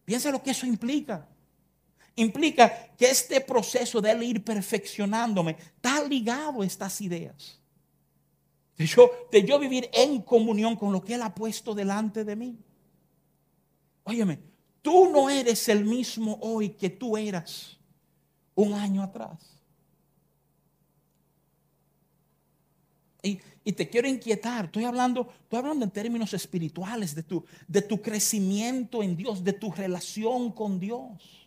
Piensa 0.04 0.30
lo 0.30 0.42
que 0.42 0.50
eso 0.50 0.66
implica. 0.66 1.26
Implica 2.14 2.94
que 2.98 3.06
este 3.08 3.40
proceso 3.40 4.02
de 4.02 4.10
él 4.10 4.22
ir 4.24 4.44
perfeccionándome 4.44 5.52
está 5.52 6.04
ligado 6.04 6.60
a 6.60 6.66
estas 6.66 7.00
ideas. 7.00 7.58
De 8.76 8.84
yo, 8.84 9.10
de 9.32 9.42
yo 9.42 9.58
vivir 9.58 9.88
en 9.94 10.20
comunión 10.20 10.76
con 10.76 10.92
lo 10.92 11.02
que 11.02 11.14
él 11.14 11.22
ha 11.22 11.34
puesto 11.34 11.74
delante 11.74 12.24
de 12.24 12.36
mí. 12.36 12.58
Óyeme, 14.04 14.38
tú 14.82 15.10
no 15.10 15.30
eres 15.30 15.66
el 15.70 15.86
mismo 15.86 16.38
hoy 16.42 16.68
que 16.68 16.90
tú 16.90 17.16
eras 17.16 17.78
un 18.54 18.74
año 18.74 19.02
atrás. 19.02 19.58
Y, 23.22 23.40
Y 23.68 23.72
te 23.72 23.86
quiero 23.86 24.08
inquietar, 24.08 24.64
estoy 24.64 24.84
hablando, 24.84 25.28
estoy 25.42 25.58
hablando 25.58 25.84
en 25.84 25.90
términos 25.90 26.32
espirituales 26.32 27.14
de 27.14 27.22
tu, 27.22 27.44
de 27.66 27.82
tu 27.82 28.00
crecimiento 28.00 29.02
en 29.02 29.14
Dios, 29.14 29.44
de 29.44 29.52
tu 29.52 29.70
relación 29.70 30.50
con 30.52 30.80
Dios. 30.80 31.46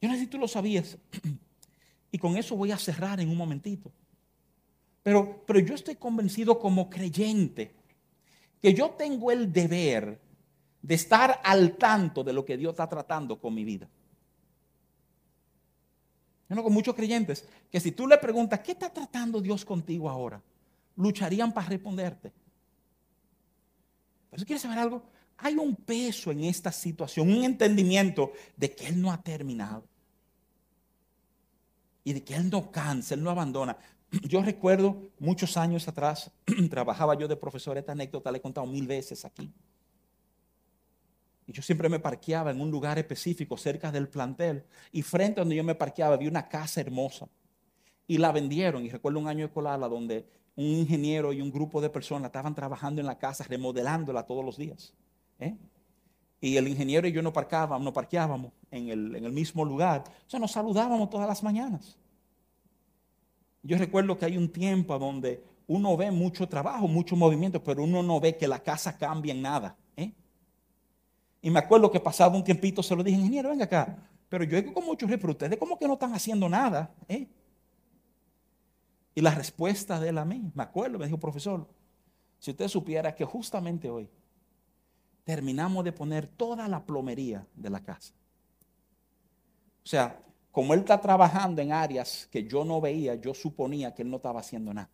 Yo 0.00 0.08
no 0.08 0.14
sé 0.14 0.20
si 0.20 0.26
tú 0.28 0.38
lo 0.38 0.46
sabías. 0.46 0.96
Y 2.12 2.18
con 2.18 2.36
eso 2.36 2.54
voy 2.54 2.70
a 2.70 2.78
cerrar 2.78 3.18
en 3.18 3.28
un 3.28 3.36
momentito. 3.36 3.90
Pero, 5.02 5.42
pero 5.44 5.58
yo 5.58 5.74
estoy 5.74 5.96
convencido 5.96 6.60
como 6.60 6.88
creyente 6.88 7.74
que 8.62 8.72
yo 8.72 8.90
tengo 8.90 9.32
el 9.32 9.52
deber 9.52 10.20
de 10.80 10.94
estar 10.94 11.40
al 11.42 11.76
tanto 11.76 12.22
de 12.22 12.32
lo 12.32 12.44
que 12.44 12.56
Dios 12.56 12.70
está 12.70 12.88
tratando 12.88 13.40
con 13.40 13.52
mi 13.52 13.64
vida. 13.64 13.88
Yo 16.48 16.54
no 16.54 16.62
con 16.62 16.72
muchos 16.72 16.94
creyentes 16.94 17.48
que 17.68 17.80
si 17.80 17.90
tú 17.90 18.06
le 18.06 18.16
preguntas, 18.18 18.60
¿qué 18.60 18.70
está 18.70 18.88
tratando 18.90 19.40
Dios 19.40 19.64
contigo 19.64 20.08
ahora? 20.08 20.40
Lucharían 20.98 21.52
para 21.52 21.68
responderte. 21.68 22.32
Pero 24.30 24.40
si 24.40 24.46
quieres 24.46 24.62
saber 24.62 24.78
algo, 24.78 25.02
hay 25.38 25.54
un 25.54 25.76
peso 25.76 26.32
en 26.32 26.44
esta 26.44 26.72
situación, 26.72 27.30
un 27.30 27.44
entendimiento 27.44 28.32
de 28.56 28.74
que 28.74 28.88
Él 28.88 29.00
no 29.00 29.12
ha 29.12 29.22
terminado. 29.22 29.86
Y 32.02 32.12
de 32.12 32.24
que 32.24 32.34
Él 32.34 32.50
no 32.50 32.70
cansa, 32.70 33.14
Él 33.14 33.22
no 33.22 33.30
abandona. 33.30 33.78
Yo 34.28 34.42
recuerdo 34.42 35.10
muchos 35.20 35.56
años 35.56 35.86
atrás, 35.86 36.30
trabajaba 36.70 37.16
yo 37.16 37.28
de 37.28 37.36
profesor, 37.36 37.78
esta 37.78 37.92
anécdota 37.92 38.32
la 38.32 38.38
he 38.38 38.40
contado 38.40 38.66
mil 38.66 38.86
veces 38.86 39.24
aquí. 39.24 39.52
Y 41.46 41.52
yo 41.52 41.62
siempre 41.62 41.88
me 41.88 41.98
parqueaba 41.98 42.50
en 42.50 42.60
un 42.60 42.70
lugar 42.70 42.98
específico 42.98 43.56
cerca 43.56 43.90
del 43.90 44.08
plantel. 44.08 44.64
Y 44.92 45.00
frente 45.00 45.40
a 45.40 45.44
donde 45.44 45.56
yo 45.56 45.64
me 45.64 45.74
parqueaba 45.74 46.14
había 46.14 46.28
una 46.28 46.46
casa 46.46 46.82
hermosa. 46.82 47.26
Y 48.06 48.18
la 48.18 48.32
vendieron. 48.32 48.84
Y 48.84 48.90
recuerdo 48.90 49.18
un 49.18 49.28
año 49.28 49.46
escolar 49.46 49.80
donde 49.80 50.26
un 50.58 50.64
ingeniero 50.64 51.32
y 51.32 51.40
un 51.40 51.52
grupo 51.52 51.80
de 51.80 51.88
personas 51.88 52.26
estaban 52.26 52.52
trabajando 52.52 53.00
en 53.00 53.06
la 53.06 53.16
casa, 53.16 53.44
remodelándola 53.48 54.24
todos 54.24 54.44
los 54.44 54.56
días. 54.56 54.92
¿eh? 55.38 55.56
Y 56.40 56.56
el 56.56 56.66
ingeniero 56.66 57.06
y 57.06 57.12
yo 57.12 57.22
no 57.22 57.32
parqueábamos, 57.32 57.84
no 57.84 57.92
parqueábamos 57.92 58.52
en 58.72 58.88
el, 58.88 59.32
mismo 59.32 59.64
lugar. 59.64 60.02
O 60.26 60.30
sea, 60.30 60.40
nos 60.40 60.50
saludábamos 60.50 61.10
todas 61.10 61.28
las 61.28 61.44
mañanas. 61.44 61.96
Yo 63.62 63.78
recuerdo 63.78 64.18
que 64.18 64.24
hay 64.24 64.36
un 64.36 64.48
tiempo 64.50 64.98
donde 64.98 65.44
uno 65.68 65.96
ve 65.96 66.10
mucho 66.10 66.48
trabajo, 66.48 66.88
mucho 66.88 67.14
movimiento, 67.14 67.62
pero 67.62 67.84
uno 67.84 68.02
no 68.02 68.18
ve 68.18 68.36
que 68.36 68.48
la 68.48 68.58
casa 68.60 68.98
cambie 68.98 69.30
en 69.30 69.42
nada. 69.42 69.76
Y 71.40 71.50
me 71.50 71.60
acuerdo 71.60 71.88
que 71.88 72.00
pasado 72.00 72.36
un 72.36 72.42
tiempito 72.42 72.82
se 72.82 72.96
lo 72.96 73.04
dije, 73.04 73.16
ingeniero, 73.16 73.50
venga 73.50 73.66
acá. 73.66 73.96
Pero 74.28 74.42
yo 74.42 74.60
digo 74.60 74.74
con 74.74 74.84
muchos 74.84 75.08
pero 75.08 75.30
ustedes 75.30 75.56
como 75.56 75.78
que 75.78 75.86
no 75.86 75.92
están 75.92 76.12
haciendo 76.12 76.48
nada. 76.48 76.92
¿eh? 77.06 77.28
Y 79.14 79.20
la 79.20 79.34
respuesta 79.34 79.98
de 79.98 80.10
él 80.10 80.18
a 80.18 80.24
mí, 80.24 80.50
me 80.54 80.62
acuerdo, 80.62 80.98
me 80.98 81.06
dijo, 81.06 81.18
profesor, 81.18 81.68
si 82.38 82.52
usted 82.52 82.68
supiera 82.68 83.14
que 83.14 83.24
justamente 83.24 83.90
hoy 83.90 84.08
terminamos 85.24 85.84
de 85.84 85.92
poner 85.92 86.26
toda 86.26 86.68
la 86.68 86.84
plomería 86.84 87.46
de 87.54 87.68
la 87.68 87.82
casa. 87.82 88.14
O 89.84 89.86
sea, 89.86 90.22
como 90.50 90.72
él 90.74 90.80
está 90.80 91.00
trabajando 91.00 91.60
en 91.60 91.72
áreas 91.72 92.28
que 92.30 92.46
yo 92.46 92.64
no 92.64 92.80
veía, 92.80 93.14
yo 93.14 93.34
suponía 93.34 93.94
que 93.94 94.02
él 94.02 94.10
no 94.10 94.16
estaba 94.16 94.40
haciendo 94.40 94.72
nada. 94.72 94.90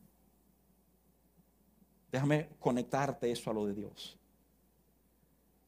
Déjame 2.10 2.48
conectarte 2.58 3.30
eso 3.30 3.50
a 3.50 3.54
lo 3.54 3.66
de 3.66 3.74
Dios. 3.74 4.18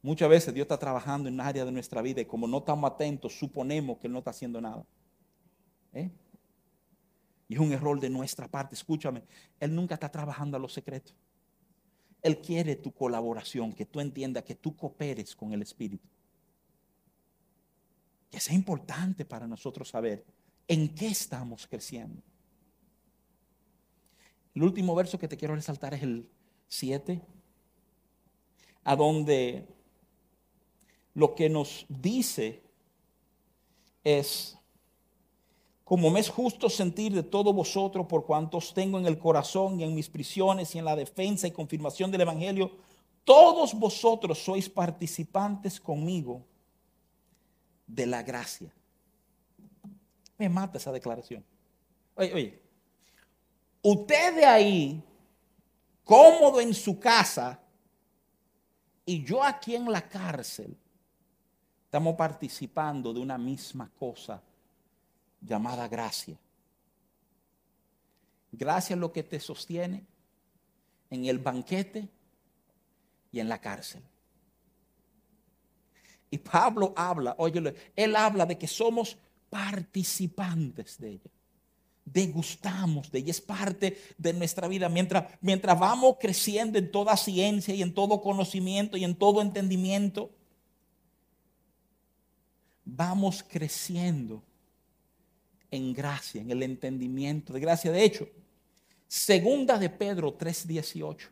Muchas 0.03 0.29
veces 0.29 0.55
Dios 0.55 0.65
está 0.65 0.79
trabajando 0.79 1.29
en 1.29 1.35
un 1.35 1.41
área 1.41 1.65
de 1.65 1.73
nuestra 1.73 2.01
vida 2.03 2.21
y 2.21 2.25
como 2.25 2.47
no 2.47 2.59
estamos 2.59 2.89
atentos, 2.89 3.37
suponemos 3.37 3.99
que 3.99 4.07
Él 4.07 4.13
no 4.13 4.21
está 4.21 4.31
haciendo 4.31 4.61
nada. 4.61 4.85
¿Eh? 5.93 6.11
Y 7.49 7.55
es 7.55 7.61
un 7.61 7.73
error 7.73 8.01
de 8.01 8.11
nuestra 8.11 8.49
parte. 8.49 8.75
Escúchame, 8.75 9.23
Él 9.61 9.75
nunca 9.75 9.95
está 9.95 10.11
trabajando 10.11 10.57
a 10.57 10.61
los 10.61 10.73
secretos. 10.73 11.15
Él 12.23 12.41
quiere 12.41 12.77
tu 12.77 12.93
colaboración, 12.93 13.73
que 13.73 13.87
tú 13.87 14.01
entiendas, 14.01 14.43
que 14.43 14.55
tú 14.55 14.75
cooperes 14.75 15.37
con 15.37 15.53
el 15.53 15.63
Espíritu. 15.63 16.09
Que 18.31 18.39
es 18.39 18.51
importante 18.51 19.25
para 19.25 19.47
nosotros 19.47 19.89
saber 19.89 20.25
en 20.67 20.93
qué 20.95 21.07
estamos 21.07 21.67
creciendo. 21.67 22.21
El 24.55 24.63
último 24.63 24.95
verso 24.95 25.19
que 25.19 25.29
te 25.29 25.37
quiero 25.37 25.55
resaltar 25.55 25.95
es 25.95 26.03
el 26.03 26.29
7, 26.69 27.23
a 28.85 28.97
donde 28.97 29.69
lo 31.15 31.35
que 31.35 31.49
nos 31.49 31.87
dice 31.89 32.63
es, 34.03 34.56
como 35.87 36.11
me 36.11 36.19
es 36.19 36.29
justo 36.29 36.69
sentir 36.69 37.15
de 37.15 37.23
todos 37.23 37.55
vosotros 37.55 38.07
por 38.07 38.27
cuantos 38.27 38.75
tengo 38.75 38.99
en 38.99 39.07
el 39.07 39.21
corazón 39.21 39.79
y 39.79 39.85
en 39.85 39.95
mis 39.95 40.09
prisiones 40.09 40.75
y 40.75 40.81
en 40.81 40.85
la 40.85 40.97
defensa 40.97 41.47
y 41.47 41.53
confirmación 41.53 42.11
del 42.11 42.23
Evangelio, 42.23 42.73
todos 43.23 43.73
vosotros 43.73 44.37
sois 44.37 44.69
participantes 44.69 45.79
conmigo 45.79 46.45
de 47.87 48.05
la 48.05 48.25
gracia. 48.25 48.75
Me 50.37 50.49
mata 50.49 50.79
esa 50.79 50.91
declaración. 50.91 51.45
Oye, 52.17 52.35
oye, 52.35 52.63
usted 53.83 54.35
de 54.35 54.45
ahí, 54.45 55.01
cómodo 56.03 56.61
en 56.61 56.75
su 56.75 56.99
casa, 56.99 57.61
y 59.05 59.23
yo 59.25 59.41
aquí 59.41 59.77
en 59.77 59.89
la 59.93 60.09
cárcel, 60.09 60.77
Estamos 61.85 62.17
participando 62.17 63.15
de 63.15 63.21
una 63.21 63.39
misma 63.39 63.89
cosa 63.97 64.43
llamada 65.47 65.89
gracia. 65.89 66.37
Gracia 68.53 68.95
es 68.95 69.01
lo 69.01 69.13
que 69.13 69.23
te 69.23 69.39
sostiene 69.39 70.05
en 71.11 71.25
el 71.27 71.39
banquete 71.39 72.09
y 73.31 73.41
en 73.41 73.49
la 73.49 73.61
cárcel. 73.61 74.03
Y 76.31 76.39
Pablo 76.39 76.93
habla, 76.97 77.35
óyelo, 77.39 77.73
él 77.95 78.17
habla 78.17 78.45
de 78.47 78.59
que 78.59 78.67
somos 78.67 79.17
participantes 79.49 80.99
de 80.99 81.11
ella. 81.11 81.31
Degustamos 82.05 83.11
de 83.11 83.19
ella, 83.19 83.31
es 83.31 83.41
parte 83.41 83.99
de 84.17 84.33
nuestra 84.33 84.69
vida. 84.69 84.89
Mientras, 84.89 85.33
mientras 85.41 85.79
vamos 85.79 86.17
creciendo 86.21 86.79
en 86.79 86.91
toda 86.91 87.17
ciencia 87.17 87.75
y 87.75 87.83
en 87.83 87.95
todo 87.95 88.21
conocimiento 88.21 88.97
y 88.97 89.05
en 89.05 89.15
todo 89.15 89.43
entendimiento, 89.43 90.31
vamos 92.85 93.45
creciendo 93.47 94.43
en 95.71 95.93
gracia, 95.93 96.41
en 96.41 96.51
el 96.51 96.63
entendimiento 96.63 97.53
de 97.53 97.61
gracia. 97.61 97.93
De 97.93 98.05
hecho, 98.05 98.29
segunda 99.07 99.79
de 99.79 99.91
Pedro 99.91 100.35
3:18. 100.35 101.29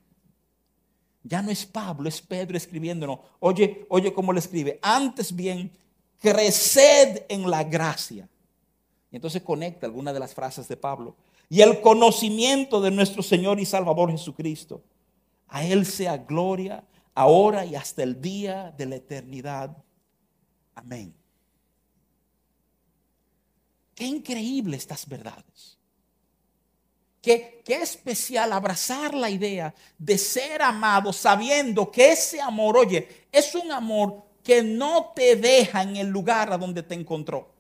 Ya 1.22 1.40
no 1.40 1.50
es 1.50 1.64
Pablo, 1.64 2.08
es 2.08 2.20
Pedro 2.20 2.56
escribiéndonos. 2.56 3.18
Oye, 3.40 3.86
oye 3.88 4.12
cómo 4.12 4.32
le 4.32 4.40
escribe. 4.40 4.78
Antes 4.82 5.34
bien, 5.34 5.72
creced 6.20 7.24
en 7.28 7.50
la 7.50 7.64
gracia. 7.64 8.28
Y 9.10 9.16
entonces 9.16 9.42
conecta 9.42 9.86
alguna 9.86 10.12
de 10.12 10.20
las 10.20 10.34
frases 10.34 10.68
de 10.68 10.76
Pablo. 10.76 11.16
Y 11.48 11.62
el 11.62 11.80
conocimiento 11.80 12.80
de 12.80 12.90
nuestro 12.90 13.22
Señor 13.22 13.58
y 13.58 13.64
Salvador 13.64 14.10
Jesucristo. 14.10 14.82
A 15.48 15.64
Él 15.64 15.86
sea 15.86 16.18
gloria 16.18 16.84
ahora 17.14 17.64
y 17.64 17.74
hasta 17.74 18.02
el 18.02 18.20
día 18.20 18.74
de 18.76 18.86
la 18.86 18.96
eternidad. 18.96 19.76
Amén. 20.74 21.14
Qué 23.94 24.04
increíble 24.04 24.76
estas 24.76 25.08
verdades. 25.08 25.78
Qué, 27.22 27.62
qué, 27.64 27.76
especial 27.76 28.52
abrazar 28.52 29.14
la 29.14 29.30
idea 29.30 29.74
de 29.96 30.18
ser 30.18 30.60
amado 30.60 31.12
sabiendo 31.12 31.90
que 31.90 32.12
ese 32.12 32.40
amor, 32.40 32.76
oye, 32.76 33.26
es 33.32 33.54
un 33.54 33.72
amor 33.72 34.22
que 34.42 34.62
no 34.62 35.12
te 35.14 35.36
deja 35.36 35.82
en 35.82 35.96
el 35.96 36.08
lugar 36.08 36.52
a 36.52 36.58
donde 36.58 36.82
te 36.82 36.94
encontró. 36.94 37.54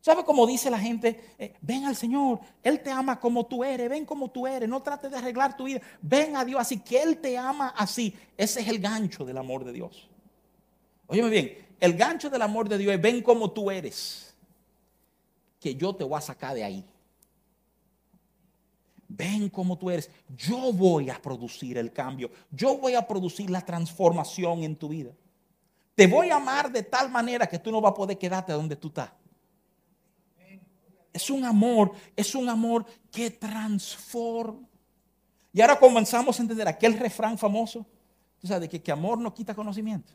¿Sabe 0.00 0.24
cómo 0.24 0.46
dice 0.46 0.70
la 0.70 0.78
gente? 0.78 1.34
Eh, 1.38 1.52
ven 1.60 1.84
al 1.84 1.96
Señor, 1.96 2.40
Él 2.62 2.80
te 2.80 2.90
ama 2.90 3.20
como 3.20 3.44
tú 3.44 3.62
eres, 3.62 3.90
ven 3.90 4.06
como 4.06 4.30
tú 4.30 4.46
eres, 4.46 4.66
no 4.66 4.82
trates 4.82 5.10
de 5.10 5.18
arreglar 5.18 5.54
tu 5.54 5.64
vida, 5.64 5.82
ven 6.00 6.34
a 6.34 6.44
Dios 6.46 6.60
así, 6.60 6.78
que 6.78 7.02
Él 7.02 7.18
te 7.18 7.36
ama 7.36 7.74
así. 7.76 8.16
Ese 8.38 8.60
es 8.60 8.68
el 8.68 8.78
gancho 8.78 9.26
del 9.26 9.36
amor 9.36 9.64
de 9.64 9.72
Dios. 9.72 10.08
Óyeme 11.08 11.28
bien, 11.28 11.66
el 11.78 11.94
gancho 11.94 12.30
del 12.30 12.40
amor 12.40 12.70
de 12.70 12.78
Dios 12.78 12.94
es 12.94 13.02
ven 13.02 13.22
como 13.22 13.50
tú 13.50 13.70
eres 13.70 14.27
que 15.60 15.74
yo 15.74 15.94
te 15.94 16.04
voy 16.04 16.18
a 16.18 16.20
sacar 16.20 16.54
de 16.54 16.64
ahí. 16.64 16.84
Ven 19.08 19.48
como 19.48 19.76
tú 19.78 19.90
eres. 19.90 20.10
Yo 20.36 20.72
voy 20.72 21.08
a 21.08 21.20
producir 21.20 21.78
el 21.78 21.92
cambio. 21.92 22.30
Yo 22.50 22.76
voy 22.76 22.94
a 22.94 23.06
producir 23.06 23.48
la 23.50 23.62
transformación 23.62 24.62
en 24.62 24.76
tu 24.76 24.88
vida. 24.88 25.12
Te 25.94 26.06
voy 26.06 26.30
a 26.30 26.36
amar 26.36 26.70
de 26.70 26.82
tal 26.82 27.10
manera 27.10 27.46
que 27.46 27.58
tú 27.58 27.72
no 27.72 27.80
vas 27.80 27.92
a 27.92 27.94
poder 27.94 28.18
quedarte 28.18 28.52
donde 28.52 28.76
tú 28.76 28.88
estás. 28.88 29.10
Es 31.12 31.30
un 31.30 31.44
amor, 31.44 31.92
es 32.14 32.34
un 32.34 32.48
amor 32.48 32.84
que 33.10 33.30
transforma. 33.30 34.68
Y 35.52 35.60
ahora 35.60 35.78
comenzamos 35.78 36.38
a 36.38 36.42
entender 36.42 36.68
aquel 36.68 36.96
refrán 36.98 37.36
famoso, 37.36 37.84
tú 38.38 38.46
sabes, 38.46 38.70
de 38.70 38.80
que, 38.80 38.92
amor 38.92 39.18
no 39.18 39.34
quita 39.34 39.54
conocimiento. 39.54 40.12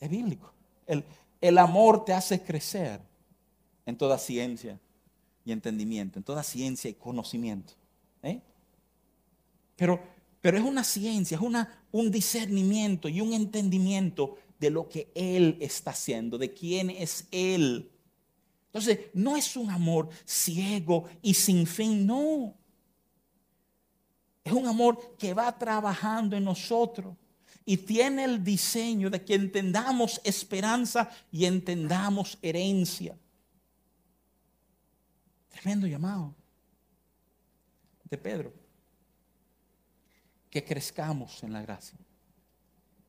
Es 0.00 0.08
bíblico. 0.08 0.52
El, 0.86 1.04
el 1.40 1.58
amor 1.58 2.04
te 2.04 2.12
hace 2.12 2.42
crecer 2.42 3.00
en 3.86 3.96
toda 3.96 4.18
ciencia 4.18 4.78
y 5.44 5.52
entendimiento, 5.52 6.18
en 6.18 6.24
toda 6.24 6.42
ciencia 6.42 6.90
y 6.90 6.94
conocimiento. 6.94 7.74
¿eh? 8.22 8.40
Pero, 9.76 10.00
pero 10.40 10.58
es 10.58 10.64
una 10.64 10.84
ciencia, 10.84 11.36
es 11.36 11.42
una, 11.42 11.82
un 11.92 12.10
discernimiento 12.10 13.08
y 13.08 13.20
un 13.20 13.32
entendimiento 13.32 14.36
de 14.58 14.70
lo 14.70 14.88
que 14.88 15.10
Él 15.14 15.56
está 15.60 15.90
haciendo, 15.90 16.38
de 16.38 16.52
quién 16.52 16.90
es 16.90 17.26
Él. 17.30 17.90
Entonces, 18.66 19.00
no 19.14 19.36
es 19.36 19.56
un 19.56 19.70
amor 19.70 20.08
ciego 20.24 21.04
y 21.22 21.34
sin 21.34 21.66
fin, 21.66 22.06
no. 22.06 22.54
Es 24.44 24.52
un 24.52 24.66
amor 24.66 25.16
que 25.18 25.34
va 25.34 25.56
trabajando 25.58 26.36
en 26.36 26.44
nosotros 26.44 27.16
y 27.64 27.76
tiene 27.76 28.24
el 28.24 28.42
diseño 28.42 29.10
de 29.10 29.24
que 29.24 29.34
entendamos 29.34 30.20
esperanza 30.24 31.10
y 31.30 31.44
entendamos 31.44 32.38
herencia. 32.42 33.16
Tremendo 35.60 35.86
llamado 35.86 36.34
de 38.04 38.16
Pedro. 38.16 38.50
Que 40.48 40.64
crezcamos 40.64 41.42
en 41.42 41.52
la 41.52 41.60
gracia. 41.60 41.98